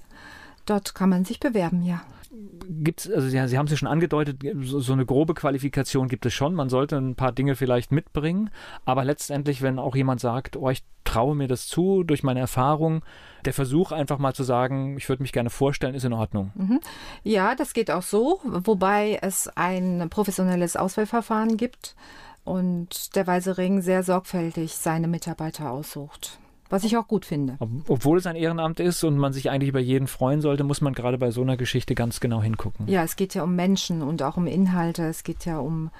[0.65, 2.01] Dort kann man sich bewerben, ja
[2.31, 6.09] gibt es, also Sie, Sie haben es ja schon angedeutet, so, so, eine grobe Qualifikation
[6.09, 6.55] gibt es schon.
[6.55, 8.51] Man sollte ein paar Dinge vielleicht mitbringen,
[8.85, 13.03] aber letztendlich, wenn auch jemand sagt, oh, ich traue mir das zu durch meine Erfahrung,
[13.45, 16.53] der Versuch einfach mal zu sagen, ich würde mich gerne vorstellen, ist in Ordnung.
[16.55, 16.81] Mhm.
[17.23, 21.97] Ja, das geht auch so, wobei es ein professionelles Auswahlverfahren gibt
[22.45, 26.39] und der Weise Ring sehr sorgfältig seine Mitarbeiter aussucht.
[26.71, 27.57] Was ich auch gut finde.
[27.89, 30.93] Obwohl es ein Ehrenamt ist und man sich eigentlich über jeden freuen sollte, muss man
[30.93, 32.87] gerade bei so einer Geschichte ganz genau hingucken.
[32.89, 35.05] Ja, es geht ja um Menschen und auch um Inhalte.
[35.05, 35.91] Es geht ja um,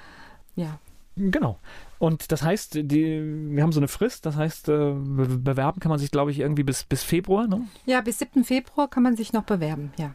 [0.55, 0.79] ja.
[1.15, 1.57] Genau.
[1.97, 5.99] Und das heißt, die, wir haben so eine Frist, das heißt, äh, bewerben kann man
[5.99, 7.67] sich, glaube ich, irgendwie bis, bis Februar, ne?
[7.85, 8.45] Ja, bis 7.
[8.45, 10.13] Februar kann man sich noch bewerben, ja.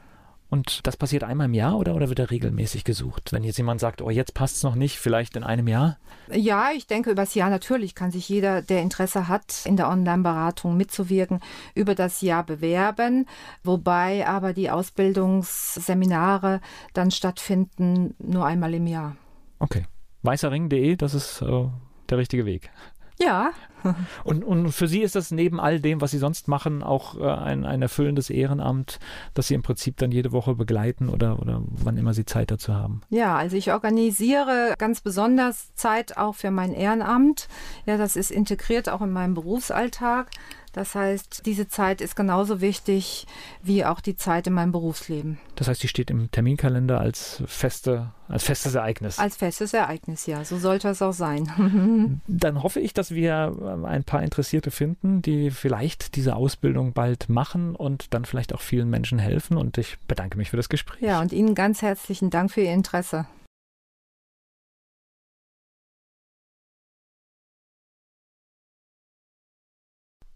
[0.50, 3.32] Und das passiert einmal im Jahr oder, oder wird er regelmäßig gesucht?
[3.32, 5.98] Wenn jetzt jemand sagt, oh, jetzt passt es noch nicht, vielleicht in einem Jahr?
[6.30, 10.76] Ja, ich denke, übers Jahr natürlich kann sich jeder, der Interesse hat, in der Online-Beratung
[10.76, 11.40] mitzuwirken,
[11.74, 13.26] über das Jahr bewerben.
[13.62, 16.60] Wobei aber die Ausbildungsseminare
[16.92, 19.16] dann stattfinden nur einmal im Jahr.
[19.58, 19.86] Okay.
[20.22, 21.66] Weißerring.de, das ist äh,
[22.08, 22.70] der richtige Weg.
[23.18, 23.52] Ja.
[24.24, 27.26] Und, und für Sie ist das neben all dem, was Sie sonst machen, auch äh,
[27.26, 28.98] ein, ein erfüllendes Ehrenamt,
[29.34, 32.72] das Sie im Prinzip dann jede Woche begleiten oder, oder wann immer Sie Zeit dazu
[32.72, 33.02] haben?
[33.10, 37.48] Ja, also ich organisiere ganz besonders Zeit auch für mein Ehrenamt.
[37.84, 40.30] Ja, das ist integriert auch in meinem Berufsalltag.
[40.74, 43.26] Das heißt, diese Zeit ist genauso wichtig
[43.62, 45.38] wie auch die Zeit in meinem Berufsleben.
[45.54, 49.20] Das heißt, die steht im Terminkalender als feste, als festes Ereignis.
[49.20, 50.44] Als festes Ereignis, ja.
[50.44, 52.20] So sollte es auch sein.
[52.26, 57.28] Dann hoffe ich, dass wir ähm, ein paar Interessierte finden, die vielleicht diese Ausbildung bald
[57.28, 59.56] machen und dann vielleicht auch vielen Menschen helfen.
[59.56, 61.00] Und ich bedanke mich für das Gespräch.
[61.00, 63.26] Ja, und Ihnen ganz herzlichen Dank für Ihr Interesse.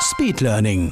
[0.00, 0.84] Speed Learning.